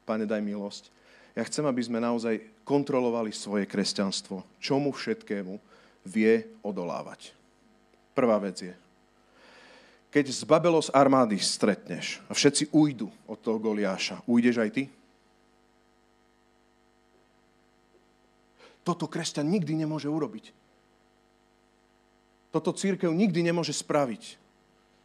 [0.05, 0.91] pane, daj milosť,
[1.37, 4.41] ja chcem, aby sme naozaj kontrolovali svoje kresťanstvo.
[4.57, 5.61] Čomu všetkému
[6.01, 7.29] vie odolávať.
[8.17, 8.73] Prvá vec je,
[10.09, 14.83] keď z Babelos armády stretneš a všetci ujdu od toho Goliáša, ujdeš aj ty?
[18.81, 20.49] Toto kresťan nikdy nemôže urobiť.
[22.49, 24.41] Toto církev nikdy nemôže spraviť.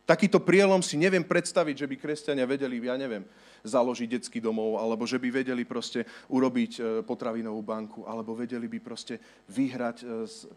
[0.02, 3.22] Takýto prielom si neviem predstaviť, že by kresťania vedeli, ja neviem,
[3.62, 8.82] založiť detský domov, alebo že by vedeli proste urobiť e, potravinovú banku, alebo vedeli by
[8.82, 10.50] proste vyhrať e, s,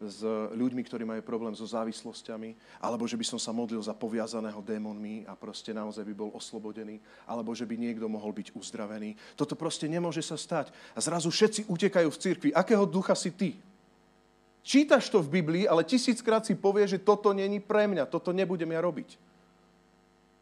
[0.00, 0.18] s
[0.56, 5.28] ľuďmi, ktorí majú problém so závislosťami, alebo že by som sa modlil za poviazaného démonmi
[5.28, 6.96] a proste naozaj by bol oslobodený,
[7.28, 9.12] alebo že by niekto mohol byť uzdravený.
[9.36, 10.72] Toto proste nemôže sa stať.
[10.96, 12.50] A zrazu všetci utekajú v cirkvi.
[12.56, 13.60] Akého ducha si ty?
[14.66, 18.74] Čítaš to v Biblii, ale tisíckrát si povie, že toto není pre mňa, toto nebudem
[18.74, 19.14] ja robiť.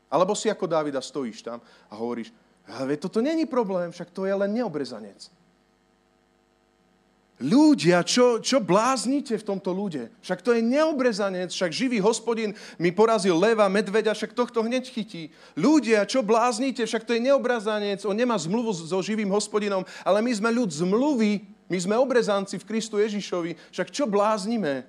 [0.08, 2.32] Alebo si ako Dávida stojíš tam a hovoríš,
[2.64, 5.28] ale toto není problém, však to je len neobrezanec.
[7.44, 10.08] Ľudia, čo, čo bláznite v tomto ľude?
[10.24, 15.34] Však to je neobrezanec, však živý hospodin mi porazil leva, medveďa, však tohto hneď chytí.
[15.58, 16.86] Ľudia, čo bláznite?
[16.86, 21.53] Však to je neobrezanec, on nemá zmluvu so živým hospodinom, ale my sme ľud zmluvy,
[21.68, 24.84] my sme obrezanci v Kristu Ježišovi, však čo bláznime?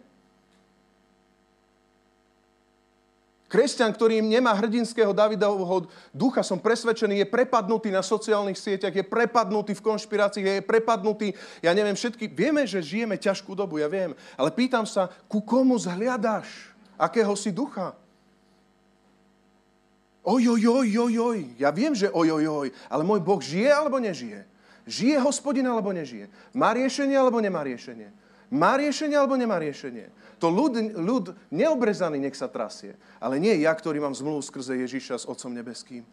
[3.46, 9.78] Kresťan, ktorý nemá hrdinského Davidovho ducha, som presvedčený, je prepadnutý na sociálnych sieťach, je prepadnutý
[9.78, 11.32] v konšpiráciách, je prepadnutý,
[11.64, 12.28] ja neviem, všetky.
[12.28, 16.74] Vieme, že žijeme ťažkú dobu, ja viem, ale pýtam sa, ku komu zhliadaš?
[17.00, 17.96] Akého si ducha?
[20.26, 21.40] Oj, oj, oj, oj.
[21.62, 24.42] Ja viem, že oj, oj, oj, ale môj Boh žije alebo nežije?
[24.86, 26.30] Žije hospodin alebo nežije?
[26.54, 28.14] Má riešenie alebo nemá riešenie?
[28.54, 30.14] Má riešenie alebo nemá riešenie?
[30.38, 32.94] To ľud, ľud neobrezaný nech sa trasie.
[33.18, 36.06] Ale nie ja, ktorý mám zmluvu skrze Ježiša s Otcom Nebeským.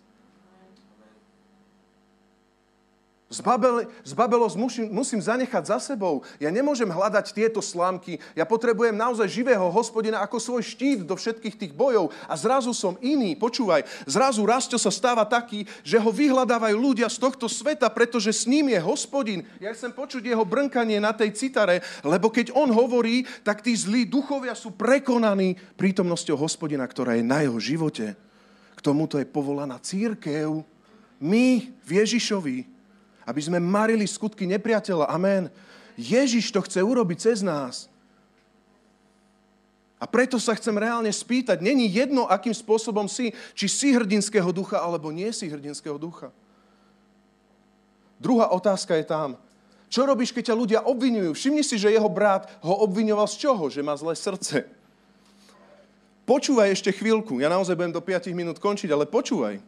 [3.33, 6.21] Zbabel, zbabelosť musím, musím zanechať za sebou.
[6.37, 8.21] Ja nemôžem hľadať tieto slámky.
[8.37, 12.13] Ja potrebujem naozaj živého hospodina ako svoj štít do všetkých tých bojov.
[12.29, 13.33] A zrazu som iný.
[13.33, 18.45] Počúvaj, zrazu Rasto sa stáva taký, že ho vyhľadávajú ľudia z tohto sveta, pretože s
[18.45, 19.49] ním je hospodin.
[19.57, 24.05] Ja chcem počuť jeho brnkanie na tej citare, lebo keď on hovorí, tak tí zlí
[24.05, 28.13] duchovia sú prekonaní prítomnosťou hospodina, ktorá je na jeho živote.
[28.77, 30.61] K tomuto je povolaná církev.
[31.23, 32.82] My v Ježišovi
[33.27, 35.11] aby sme marili skutky nepriateľa.
[35.11, 35.49] Amen.
[35.95, 37.93] Ježiš to chce urobiť cez nás.
[40.03, 44.83] A preto sa chcem reálne spýtať, není jedno, akým spôsobom si, či si hrdinského ducha,
[44.83, 46.35] alebo nie si hrdinského ducha.
[48.19, 49.39] Druhá otázka je tam.
[49.87, 51.39] Čo robíš, keď ťa ľudia obvinujú?
[51.39, 53.71] Všimni si, že jeho brat ho obviňoval z čoho?
[53.71, 54.67] Že má zlé srdce.
[56.27, 57.39] Počúvaj ešte chvíľku.
[57.39, 59.61] Ja naozaj budem do 5 minút končiť, ale počúvaj.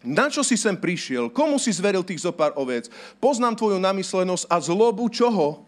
[0.00, 1.28] Na čo si sem prišiel?
[1.28, 2.88] Komu si zveril tých zo pár ovec?
[3.20, 5.60] Poznám tvoju namyslenosť a zlobu čoho?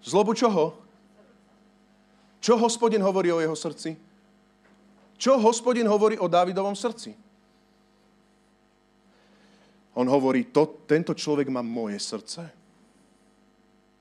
[0.00, 0.72] Zlobu čoho?
[2.40, 3.98] Čo hospodin hovorí o jeho srdci?
[5.20, 7.12] Čo hospodin hovorí o Dávidovom srdci?
[9.96, 12.44] On hovorí, to, tento človek má moje srdce.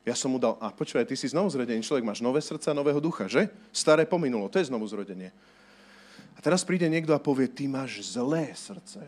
[0.06, 2.78] Ja som mu dal, a počúvaj, ty si znovu zrodený človek, máš nové srdce a
[2.78, 3.48] nového ducha, že?
[3.72, 5.32] Staré pominulo, to je znovu zrodenie.
[6.36, 9.02] A teraz príde niekto a povie, ty máš zlé srdce.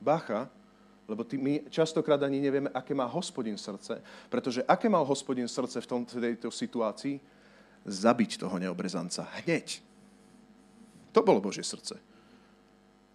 [0.00, 0.48] Bacha,
[1.10, 3.98] lebo ty, my častokrát ani nevieme, aké má hospodin srdce.
[4.30, 7.18] Pretože aké mal hospodin srdce v tom, tejto situácii?
[7.82, 9.26] Zabiť toho neobrezanca.
[9.42, 9.82] Hneď.
[11.10, 11.98] To bolo Božie srdce.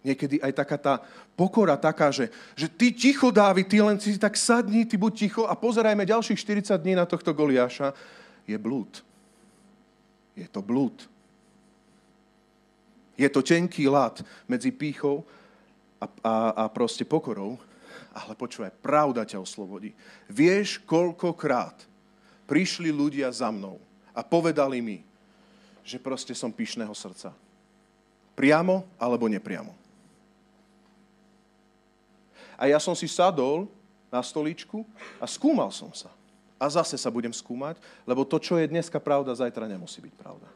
[0.04, 0.94] Niekedy aj taká tá
[1.34, 5.42] pokora taká, že, že ty ticho, Dávid, ty len si tak sadni, ty buď ticho
[5.48, 7.96] a pozerajme ďalších 40 dní na tohto Goliáša.
[8.46, 9.02] Je blúd.
[10.36, 11.08] Je to blúd.
[13.16, 15.24] Je to tenký lat medzi pýchou
[16.00, 17.56] a, a, a proste pokorou.
[18.16, 19.92] Ale počúvaj, pravda ťa oslobodí.
[20.28, 21.84] Vieš, koľkokrát
[22.48, 23.76] prišli ľudia za mnou
[24.16, 24.98] a povedali mi,
[25.84, 27.36] že proste som pyšného srdca.
[28.32, 29.72] Priamo alebo nepriamo.
[32.56, 33.68] A ja som si sadol
[34.08, 34.84] na stoličku
[35.20, 36.08] a skúmal som sa.
[36.56, 37.76] A zase sa budem skúmať,
[38.08, 40.48] lebo to, čo je dneska pravda, zajtra nemusí byť pravda.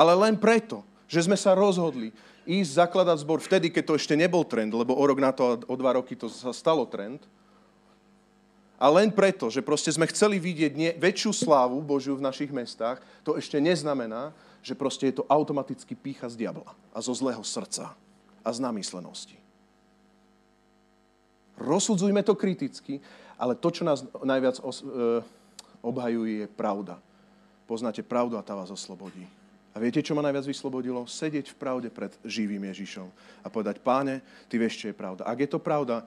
[0.00, 2.08] Ale len preto, že sme sa rozhodli
[2.48, 5.74] ísť zakladať zbor vtedy, keď to ešte nebol trend, lebo o rok na to o
[5.76, 7.20] dva roky to sa stalo trend.
[8.80, 13.04] A len preto, že proste sme chceli vidieť nie, väčšiu slávu Božiu v našich mestách,
[13.20, 14.32] to ešte neznamená,
[14.64, 17.92] že proste je to automaticky pícha z diabla a zo zlého srdca
[18.40, 19.36] a z namyslenosti.
[21.60, 23.04] Rozsudzujme to kriticky,
[23.36, 25.20] ale to, čo nás najviac os- e,
[25.84, 26.96] obhajuje, je pravda.
[27.68, 29.28] Poznáte pravdu a tá vás oslobodí.
[29.70, 31.06] A viete, čo ma najviac vyslobodilo?
[31.06, 33.06] Sedieť v pravde pred živým Ježišom
[33.42, 34.18] a povedať, páne,
[34.50, 35.22] ty vieš, čo je pravda.
[35.22, 36.02] Ak je to pravda,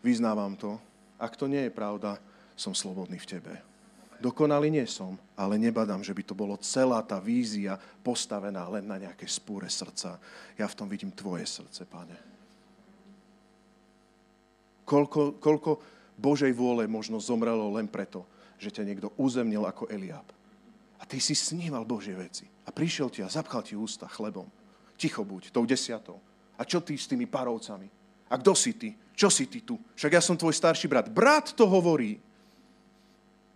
[0.00, 0.80] vyznávam to.
[1.20, 2.16] Ak to nie je pravda,
[2.56, 3.52] som slobodný v tebe.
[4.24, 8.96] Dokonalý nie som, ale nebadám, že by to bolo celá tá vízia postavená len na
[8.96, 10.16] nejaké spúre srdca.
[10.56, 12.16] Ja v tom vidím tvoje srdce, páne.
[14.88, 15.70] Koľko, koľko
[16.16, 18.24] Božej vôle možno zomrelo len preto,
[18.56, 20.24] že ťa niekto uzemnil ako Eliab.
[20.98, 22.46] A ty si sníval Božie veci.
[22.64, 24.48] A prišiel ti a zapchal ti ústa chlebom.
[24.96, 26.18] Ticho buď, tou desiatou.
[26.54, 27.90] A čo ty s tými parovcami?
[28.30, 28.94] A kto si ty?
[29.14, 29.78] Čo si ty tu?
[29.94, 31.06] Však ja som tvoj starší brat.
[31.10, 32.18] Brat to hovorí.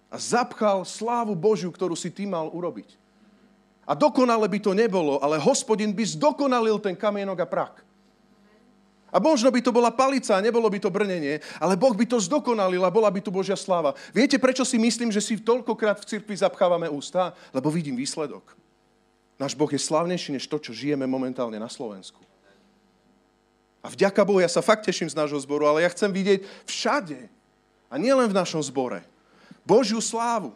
[0.09, 2.97] A zapchal slávu Božiu, ktorú si ty mal urobiť.
[3.89, 7.75] A dokonale by to nebolo, ale hospodin by zdokonalil ten kamienok a prak.
[9.09, 12.85] A možno by to bola palica, nebolo by to brnenie, ale Boh by to zdokonalil
[12.85, 13.97] a bola by tu Božia sláva.
[14.13, 17.33] Viete, prečo si myslím, že si toľkokrát v cirkvi zapchávame ústa?
[17.57, 18.53] Lebo vidím výsledok.
[19.41, 22.21] Náš Boh je slavnejší než to, čo žijeme momentálne na Slovensku.
[23.81, 27.31] A vďaka Bohu, ja sa fakt teším z nášho zboru, ale ja chcem vidieť všade.
[27.89, 29.01] A nielen v našom zbore.
[29.65, 30.53] Božiu slávu.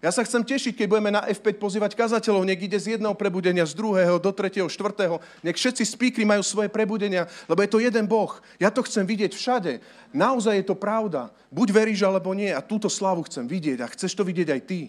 [0.00, 3.68] Ja sa chcem tešiť, keď budeme na F5 pozývať kazateľov, nech ide z jedného prebudenia,
[3.68, 5.20] z druhého, do tretieho, štvrtého.
[5.44, 8.32] Nech všetci spíkri majú svoje prebudenia, lebo je to jeden Boh.
[8.56, 9.84] Ja to chcem vidieť všade.
[10.16, 11.28] Naozaj je to pravda.
[11.52, 12.48] Buď veríš, alebo nie.
[12.48, 13.84] A túto slavu chcem vidieť.
[13.84, 14.80] A chceš to vidieť aj ty.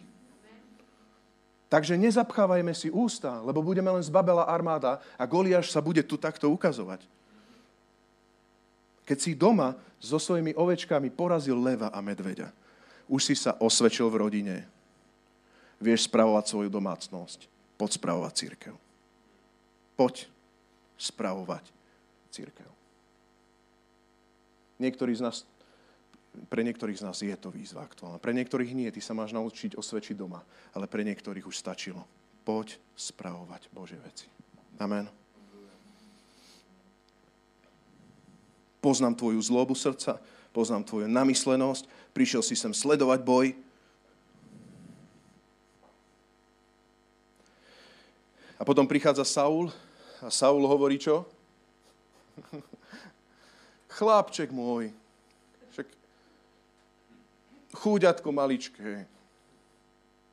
[1.67, 6.47] Takže nezapchávajme si ústa, lebo budeme len zbabela armáda a Goliáš sa bude tu takto
[6.51, 7.03] ukazovať.
[9.03, 12.51] Keď si doma so svojimi ovečkami porazil leva a medveďa,
[13.11, 14.55] už si sa osvedčil v rodine,
[15.81, 17.49] vieš spravovať svoju domácnosť.
[17.75, 18.75] Poď spravovať církev.
[19.97, 20.29] Poď
[21.01, 21.65] spravovať
[22.29, 22.69] církev.
[24.77, 25.45] Niektorí z nás,
[26.49, 28.21] pre niektorých z nás je to výzva aktuálna.
[28.21, 30.45] Pre niektorých nie, ty sa máš naučiť osvedčiť doma.
[30.77, 32.05] Ale pre niektorých už stačilo.
[32.45, 34.25] Poď spravovať Bože veci.
[34.81, 35.09] Amen.
[38.81, 40.17] Poznám tvoju zlobu srdca,
[40.49, 41.85] poznám tvoju namyslenosť,
[42.17, 43.53] prišiel si sem sledovať boj,
[48.61, 49.73] A potom prichádza Saul
[50.21, 51.25] a Saul hovorí čo?
[53.97, 54.93] Chlapček môj,
[55.73, 55.89] však
[57.73, 59.09] chúďatko maličké,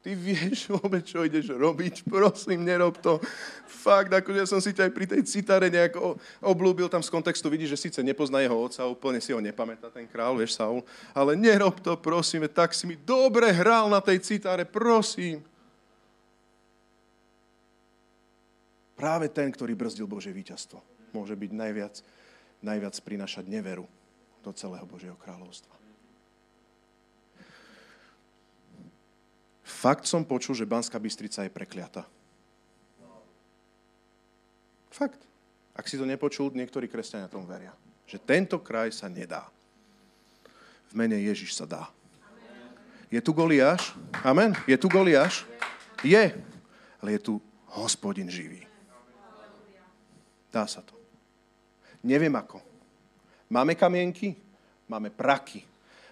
[0.05, 3.16] ty vieš vôbec, čo ideš robiť, prosím, nerob to.
[3.64, 5.97] Fakt, akože ja som si ťa aj pri tej citare nejak
[6.45, 10.05] oblúbil tam z kontextu, vidíš, že síce nepozná jeho otca, úplne si ho nepamätá ten
[10.05, 10.85] král, vieš, Saul,
[11.16, 15.41] ale nerob to, prosím, tak si mi dobre hral na tej citare, prosím.
[18.99, 20.82] Práve ten, ktorý brzdil Bože víťazstvo,
[21.14, 21.94] môže byť najviac,
[22.59, 23.86] najviac prinašať neveru
[24.42, 25.70] do celého Božieho kráľovstva.
[29.62, 32.03] Fakt som počul, že Banská Bystrica je prekliata.
[34.90, 35.22] Fakt.
[35.78, 37.70] Ak si to nepočul, niektorí kresťania tomu veria.
[38.11, 39.46] Že tento kraj sa nedá.
[40.90, 41.86] V mene Ježiš sa dá.
[43.07, 43.94] Je tu Goliáš?
[44.26, 44.59] Amen.
[44.66, 45.46] Je tu Goliáš?
[46.03, 46.34] Je.
[46.99, 47.34] Ale je tu
[47.70, 48.68] hospodin živý.
[50.59, 50.99] Dá sa to.
[52.03, 52.59] Neviem ako.
[53.47, 54.35] Máme kamienky,
[54.91, 55.63] máme praky,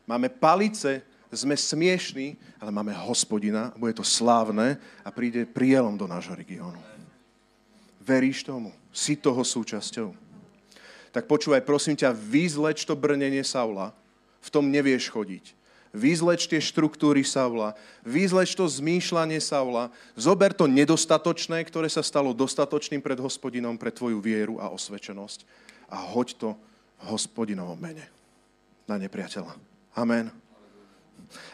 [0.06, 1.02] máme palice,
[1.34, 6.78] sme smiešní, ale máme hospodina, bude to slávne a príde prielom do nášho regiónu.
[7.98, 8.70] Veríš tomu?
[8.94, 10.14] Si toho súčasťou?
[11.10, 13.90] Tak počúvaj, prosím ťa, vyzleč to brnenie Saula,
[14.38, 15.65] v tom nevieš chodiť
[15.96, 17.72] vyzleč tie štruktúry Saula,
[18.04, 24.20] vyzleč to zmýšľanie Saula, zober to nedostatočné, ktoré sa stalo dostatočným pred hospodinom pre tvoju
[24.20, 25.48] vieru a osvečenosť
[25.88, 26.48] a hoď to
[27.00, 28.04] v hospodinovom mene
[28.84, 29.56] na nepriateľa.
[29.96, 30.28] Amen.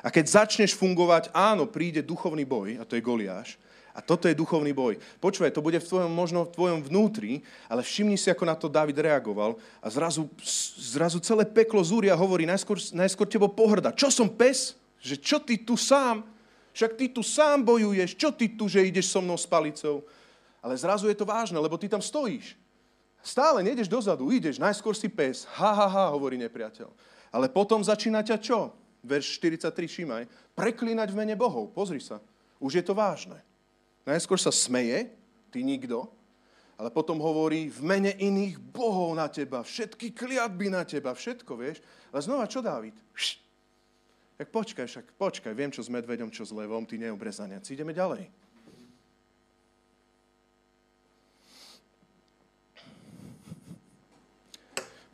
[0.05, 3.57] A keď začneš fungovať, áno, príde duchovný boj, a to je Goliáš,
[3.93, 4.97] a toto je duchovný boj.
[5.21, 8.73] Počúvaj, to bude v tvojom, možno v tvojom vnútri, ale všimni si, ako na to
[8.73, 10.33] David reagoval a zrazu,
[10.81, 13.93] zrazu celé peklo zúria hovorí, najskôr, najskôr tebo pohrda.
[13.93, 14.73] Čo som pes?
[15.03, 16.25] Že čo ty tu sám?
[16.73, 18.17] Však ty tu sám bojuješ.
[18.17, 20.01] Čo ty tu, že ideš so mnou s palicou?
[20.65, 22.57] Ale zrazu je to vážne, lebo ty tam stojíš.
[23.23, 25.45] Stále nejdeš dozadu, ideš, najskôr si pes.
[25.61, 26.91] Ha, ha, ha, hovorí nepriateľ.
[27.31, 28.73] Ale potom začína ťa čo?
[29.05, 29.69] Verš 43,
[30.01, 30.25] šímaj.
[30.57, 31.71] Preklínať v mene Bohov.
[31.71, 32.19] Pozri sa.
[32.59, 33.39] Už je to vážne.
[34.03, 35.07] Najskôr sa smeje,
[35.55, 36.11] ty nikto,
[36.75, 41.79] ale potom hovorí v mene iných bohov na teba, všetky kliatby na teba, všetko, vieš.
[42.11, 42.99] Ale znova, čo Dávid?
[44.35, 47.63] Tak počkaj, však počkaj, viem, čo s medveďom, čo s levom, ty neobrezaniac.
[47.71, 48.27] Ideme ďalej.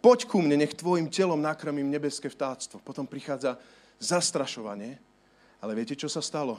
[0.01, 2.81] Poď ku mne, nech tvojim telom nakrmím nebeské vtáctvo.
[2.81, 3.61] Potom prichádza
[4.01, 4.97] zastrašovanie.
[5.61, 6.57] Ale viete, čo sa stalo?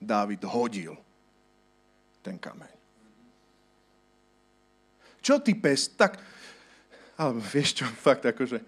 [0.00, 0.96] Dávid hodil
[2.28, 2.72] ten kameň.
[5.24, 5.88] Čo ty pes?
[5.96, 6.20] Tak,
[7.16, 8.60] ale vieš čo, fakt akože,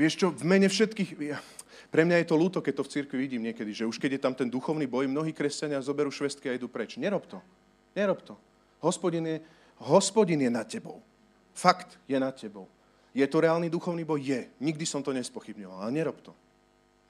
[0.00, 1.38] vieš čo, v mene všetkých, ja,
[1.92, 4.24] pre mňa je to ľúto, keď to v cirkvi vidím niekedy, že už keď je
[4.24, 6.96] tam ten duchovný boj, mnohí kresťania zoberú švestky a idú preč.
[6.96, 7.36] Nerob to.
[7.92, 8.32] Nerob to.
[8.80, 9.36] Hospodin je,
[9.76, 11.04] hospodin je nad tebou.
[11.52, 12.64] Fakt je nad tebou.
[13.12, 14.24] Je to reálny duchovný boj?
[14.24, 14.48] Je.
[14.56, 16.32] Nikdy som to nespochybňoval, ale nerob to.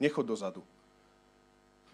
[0.03, 0.59] Nechod dozadu.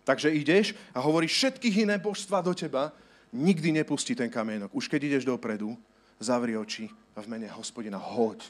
[0.02, 2.90] Takže ideš a hovoríš všetkých iné božstva do teba
[3.34, 4.74] nikdy nepustí ten kamienok.
[4.74, 5.78] Už keď ideš dopredu,
[6.20, 8.44] zavri oči a v mene hospodina hoď.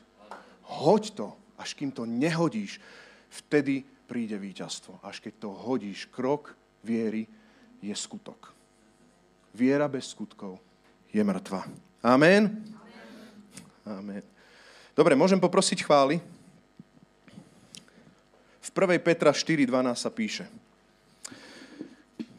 [0.66, 1.28] Hoď to,
[1.58, 2.82] až kým to nehodíš,
[3.30, 5.00] vtedy príde víťazstvo.
[5.06, 7.30] Až keď to hodíš, krok viery
[7.82, 8.54] je skutok.
[9.54, 10.58] Viera bez skutkov
[11.14, 11.66] je mŕtva.
[12.02, 12.62] Amen?
[13.86, 14.24] Amen.
[14.94, 16.22] Dobre, môžem poprosiť chvály?
[18.60, 19.02] V 1.
[19.02, 19.66] Petra 4.12
[19.98, 20.46] sa píše.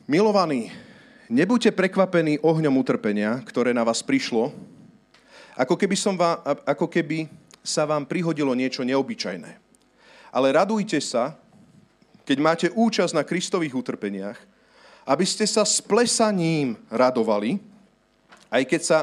[0.06, 0.70] Milovaní,
[1.30, 4.50] Nebuďte prekvapení ohňom utrpenia, ktoré na vás prišlo,
[5.54, 7.30] ako keby, som vám, ako keby
[7.62, 9.54] sa vám prihodilo niečo neobyčajné.
[10.34, 11.38] Ale radujte sa,
[12.26, 14.42] keď máte účasť na Kristových utrpeniach,
[15.06, 17.62] aby ste sa s plesaním radovali,
[18.50, 18.98] aj keď sa,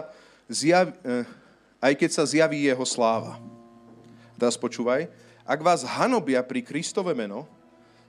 [0.51, 1.23] zjaví, eh,
[1.79, 3.39] aj keď sa zjaví jeho sláva.
[4.35, 5.07] Teraz počúvaj.
[5.47, 7.47] Ak vás hanobia pri Kristove meno,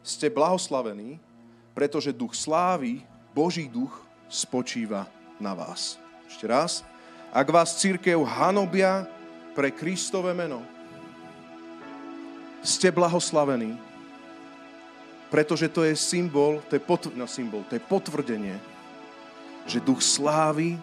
[0.03, 1.23] ste blahoslavení,
[1.71, 5.09] pretože duch slávy, Boží duch, spočíva
[5.41, 5.97] na vás.
[6.29, 6.85] Ešte raz.
[7.33, 9.05] Ak vás církev hanobia
[9.57, 10.65] pre Kristové meno,
[12.65, 13.77] ste blahoslavení,
[15.29, 18.57] pretože to je symbol, to je, potv- no, symbol, to je potvrdenie,
[19.69, 20.81] že duch slávy,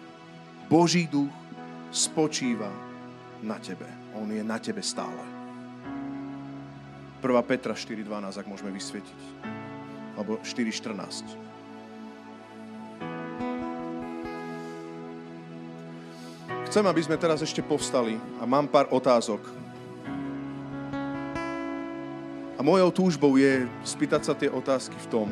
[0.70, 1.30] Boží duch
[1.90, 2.70] spočíva
[3.42, 3.86] na tebe.
[4.14, 5.18] On je na tebe stále.
[7.22, 7.42] 1.
[7.42, 9.20] Petra 4.12, ak môžeme vysvietiť.
[10.14, 11.55] Alebo 4.14.
[16.76, 19.40] Chcem, aby sme teraz ešte povstali a mám pár otázok
[22.52, 25.28] a mojou túžbou je spýtať sa tie otázky v tom,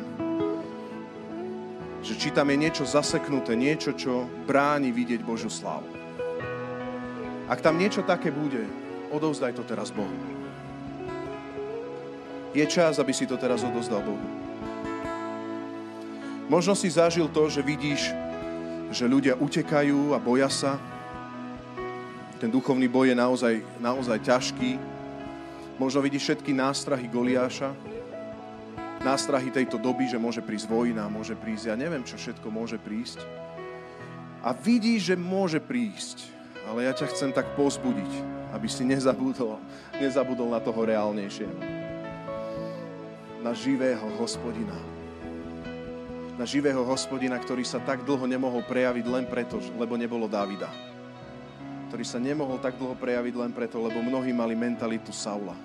[2.01, 5.85] že či tam je niečo zaseknuté, niečo, čo bráni vidieť Božiu slávu.
[7.45, 8.65] Ak tam niečo také bude,
[9.13, 10.17] odovzdaj to teraz Bohu.
[12.57, 14.27] Je čas, aby si to teraz odozdal Bohu.
[16.49, 18.17] Možno si zažil to, že vidíš,
[18.89, 20.94] že ľudia utekajú a boja sa.
[22.39, 24.95] Ten duchovný boj je naozaj, naozaj ťažký,
[25.75, 27.75] Možno vidíš všetky nástrahy Goliáša,
[29.03, 33.19] nástrahy tejto doby, že môže prísť vojna, môže prísť, ja neviem, čo všetko môže prísť.
[34.39, 36.31] A vidíš, že môže prísť,
[36.71, 38.11] ale ja ťa chcem tak pozbudiť,
[38.55, 39.59] aby si nezabudol,
[39.99, 41.55] nezabudol na toho reálnejšieho.
[43.43, 44.79] Na živého hospodina.
[46.39, 50.94] Na živého hospodina, ktorý sa tak dlho nemohol prejaviť len preto, lebo nebolo Davida
[51.95, 55.55] ktorý sa nemohol tak dlho prejaviť len preto, lebo mnohí mali mentalitu Saula.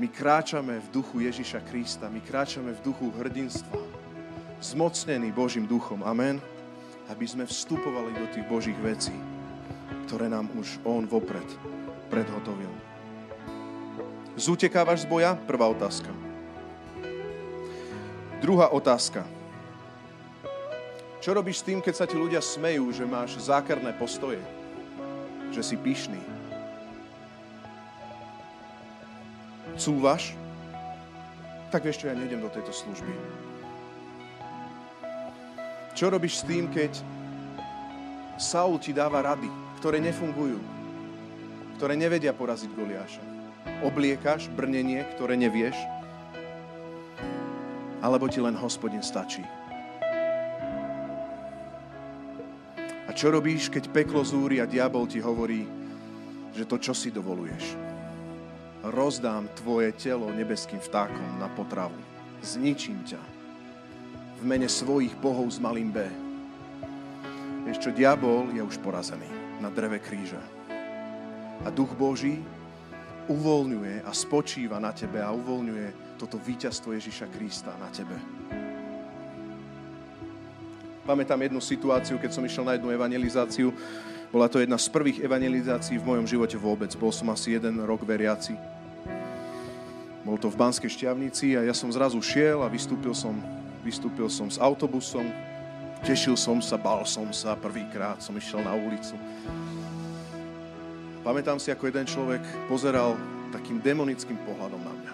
[0.00, 3.76] My kráčame v duchu Ježiša Krista, my kráčame v duchu hrdinstva,
[4.64, 6.00] zmocnený Božím duchom.
[6.00, 6.40] Amen.
[7.12, 9.12] Aby sme vstupovali do tých Božích vecí,
[10.08, 11.44] ktoré nám už On vopred
[12.08, 12.72] predhotovil.
[14.32, 15.36] Zútekávaš z boja?
[15.44, 16.08] Prvá otázka.
[18.40, 19.28] Druhá otázka.
[21.20, 24.55] Čo robíš s tým, keď sa ti ľudia smejú, že máš zákerné postoje?
[25.50, 26.20] Že si pyšný.
[29.76, 30.32] Cúvaš?
[31.68, 33.12] Tak vieš čo, ja nejdem do tejto služby.
[35.96, 36.92] Čo robíš s tým, keď
[38.36, 39.48] Saul ti dáva rady,
[39.80, 40.60] ktoré nefungujú,
[41.80, 43.24] ktoré nevedia poraziť Goliáša?
[43.80, 45.76] Obliekaš brnenie, ktoré nevieš?
[48.04, 49.40] Alebo ti len hospodin stačí?
[53.16, 55.64] Čo robíš, keď peklo zúri a diabol ti hovorí,
[56.52, 57.72] že to, čo si dovoluješ?
[58.92, 61.96] Rozdám tvoje telo nebeským vtákom na potravu.
[62.44, 63.22] Zničím ťa.
[64.36, 66.04] V mene svojich bohov s malým B.
[67.64, 69.26] Vieš čo, diabol je už porazený
[69.64, 70.44] na dreve kríža.
[71.64, 72.44] A duch Boží
[73.32, 78.14] uvoľňuje a spočíva na tebe a uvoľňuje toto víťazstvo Ježiša Krista na tebe.
[81.06, 83.70] Pamätám jednu situáciu, keď som išiel na jednu evangelizáciu.
[84.34, 86.90] Bola to jedna z prvých evangelizácií v mojom živote vôbec.
[86.98, 88.58] Bol som asi jeden rok veriaci.
[90.26, 93.38] Bol to v Banskej šťavnici a ja som zrazu šiel a vystúpil som,
[93.86, 95.30] vystúpil som s autobusom.
[96.02, 99.14] Tešil som sa, bal som sa, prvýkrát som išiel na ulicu.
[101.22, 103.14] Pamätám si, ako jeden človek pozeral
[103.54, 105.12] takým demonickým pohľadom na mňa.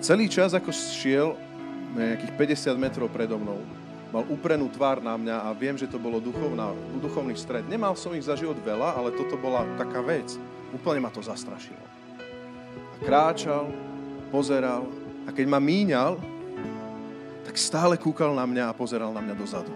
[0.00, 1.36] Celý čas, ako šiel,
[1.92, 3.60] nejakých 50 metrov predo mnou,
[4.10, 7.66] mal uprenú tvár na mňa a viem, že to bolo duchovná, duchovný stred.
[7.70, 10.34] Nemal som ich za život veľa, ale toto bola taká vec.
[10.74, 11.78] Úplne ma to zastrašilo.
[12.70, 13.70] A kráčal,
[14.34, 14.86] pozeral
[15.26, 16.18] a keď ma míňal,
[17.46, 19.74] tak stále kúkal na mňa a pozeral na mňa dozadu.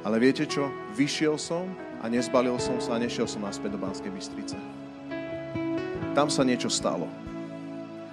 [0.00, 0.70] Ale viete čo?
[0.96, 4.58] Vyšiel som a nezbalil som sa a nešiel som naspäť do Banskej Bystrice.
[6.16, 7.06] Tam sa niečo stalo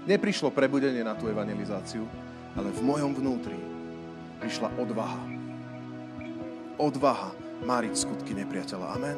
[0.07, 2.07] neprišlo prebudenie na tú evangelizáciu,
[2.55, 3.59] ale v mojom vnútri
[4.39, 5.21] prišla odvaha.
[6.79, 8.87] Odvaha máriť skutky nepriateľa.
[8.95, 9.17] Amen.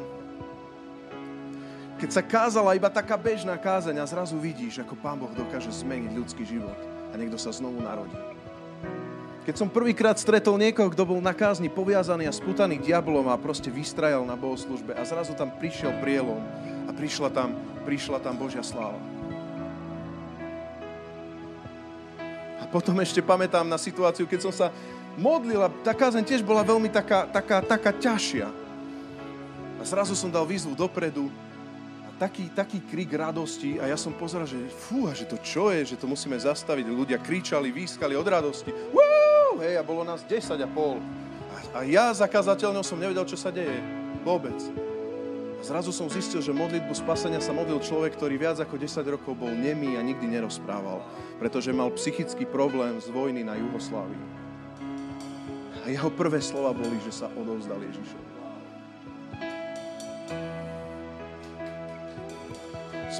[2.00, 6.16] Keď sa kázala iba taká bežná kázeň a zrazu vidíš, ako Pán Boh dokáže zmeniť
[6.16, 6.76] ľudský život
[7.12, 8.16] a niekto sa znovu narodí.
[9.44, 13.68] Keď som prvýkrát stretol niekoho, kto bol na kázni poviazaný a sputaný diablom a proste
[13.68, 16.40] vystrajal na bohoslužbe a zrazu tam prišiel prielom
[16.88, 17.52] a prišla tam,
[17.84, 19.19] prišla tam Božia sláva.
[22.70, 24.66] Potom ešte pamätám na situáciu, keď som sa
[25.18, 28.46] modlil a tá kázeň tiež bola veľmi taká, taká, taká ťažšia.
[29.80, 31.26] A zrazu som dal výzvu dopredu
[32.06, 35.94] a taký, taký krik radosti a ja som pozeral, že fúha, že to čo je,
[35.94, 36.86] že to musíme zastaviť.
[36.86, 38.70] Ľudia kričali, výskali od radosti.
[38.94, 39.58] Woo!
[39.60, 41.02] Hej, a bolo nás 10 a pol.
[41.74, 43.82] A, a ja za kazateľňou som nevedel, čo sa deje.
[44.22, 44.56] Vôbec.
[45.60, 49.52] Zrazu som zistil, že modlitbu spasenia sa modlil človek, ktorý viac ako 10 rokov bol
[49.52, 51.04] nemý a nikdy nerozprával,
[51.36, 54.24] pretože mal psychický problém z vojny na Juhoslávii.
[55.84, 58.28] A jeho prvé slova boli, že sa odovzdal Ježišovi.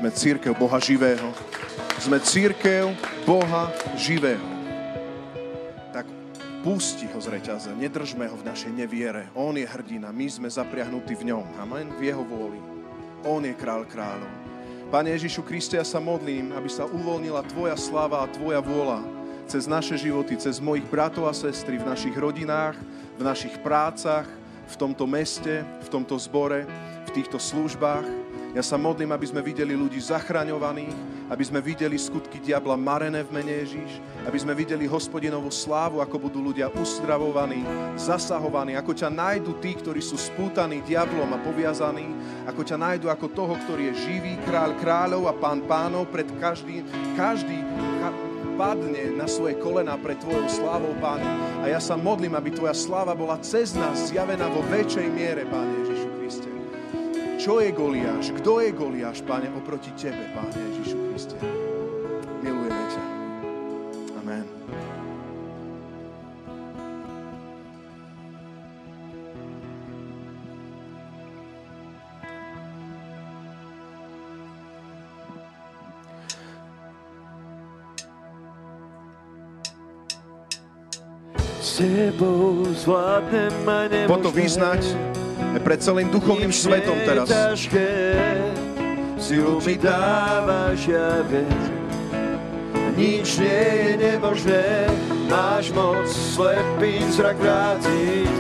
[0.00, 1.28] Sme církev Boha živého.
[2.00, 2.96] Sme církev
[3.28, 3.68] Boha
[4.00, 4.49] živého.
[6.60, 9.32] Pusti ho z reťaze, nedržme ho v našej neviere.
[9.32, 11.44] On je hrdina, my sme zapriahnutí v ňom.
[11.56, 12.60] Amen, v jeho vôli.
[13.24, 14.28] On je král kráľov.
[14.92, 19.00] Pane Ježišu Kriste, ja sa modlím, aby sa uvoľnila Tvoja sláva a Tvoja vôľa
[19.48, 22.76] cez naše životy, cez mojich bratov a sestry, v našich rodinách,
[23.16, 24.28] v našich prácach,
[24.68, 26.68] v tomto meste, v tomto zbore,
[27.08, 28.04] v týchto službách,
[28.50, 33.30] ja sa modlím, aby sme videli ľudí zachraňovaných, aby sme videli skutky diabla marené v
[33.30, 37.62] mene Ježíš, aby sme videli hospodinovú slávu, ako budú ľudia uzdravovaní,
[37.94, 42.10] zasahovaní, ako ťa nájdu tí, ktorí sú spútaní diablom a poviazaní,
[42.50, 46.82] ako ťa nájdu ako toho, ktorý je živý kráľ kráľov a pán pánov pred každý,
[47.14, 47.62] každý
[48.60, 51.24] padne na svoje kolena pred Tvojou slávou, Páne.
[51.64, 55.79] A ja sa modlím, aby Tvoja sláva bola cez nás zjavená vo väčšej miere, Ježišu.
[57.40, 58.36] Čo je Goliáš?
[58.36, 61.40] Kto je Goliáš, Pane, oproti Tebe, Pane Ježišu Kriste?
[62.44, 63.04] Milujeme ťa.
[64.20, 64.44] Amen.
[84.04, 84.84] Potom vyznať,
[85.60, 87.28] pred celým duchovným svetom teraz.
[89.20, 91.46] Silu mi dávaš, ja viem,
[92.96, 94.88] nič nie je nemožné,
[95.28, 98.32] máš moc slepý zrak vrátiť,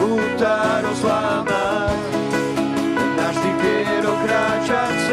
[0.00, 2.00] púta rozlámať,
[3.20, 5.03] navždy vierou kráčať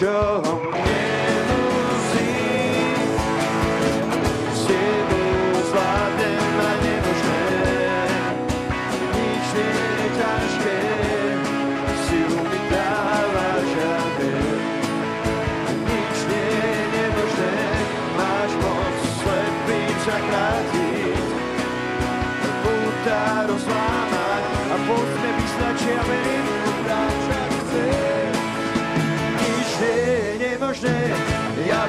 [0.00, 0.08] že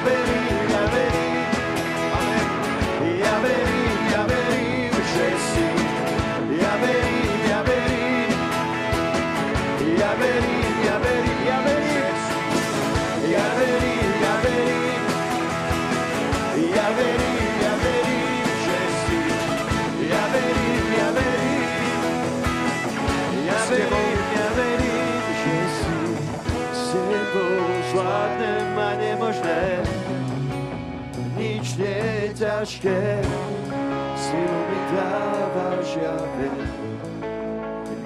[0.04, 0.41] so
[32.42, 33.22] ťažké,
[34.18, 36.58] silu mi dávaš, ja viem.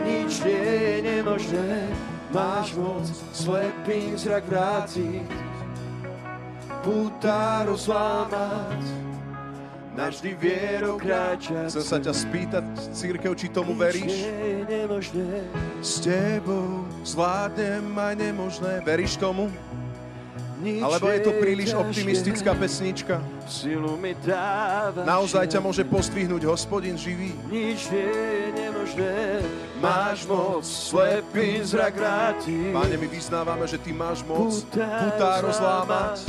[0.05, 1.89] Nič nie je nemožné,
[2.29, 5.25] máš moc slepým zrak vrátiť,
[6.85, 8.85] púta rozlámať,
[9.97, 11.73] navždy vierou kráčať.
[11.73, 14.29] Chcem sa ťa spýtať, církev, či tomu veríš?
[15.81, 18.85] S tebou zvládnem aj nemožné.
[18.85, 19.49] Veríš tomu?
[20.57, 23.21] Alebo je to príliš optimistická pesnička?
[25.05, 27.37] Naozaj ťa môže postvihnúť hospodin živý?
[27.53, 28.09] Nič je
[28.57, 29.45] nemožné,
[29.85, 32.73] máš moc slepý zrak vrátiť.
[32.73, 36.25] Páne, my vyznávame, že Ty máš moc putá rozlámať.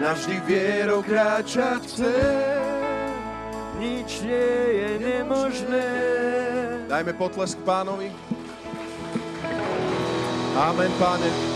[0.00, 2.16] Navždy vierou kráčať chce,
[3.80, 5.88] nič nie je nemožné.
[6.88, 8.12] Dajme potlesk pánovi.
[10.56, 11.49] Amen, páne.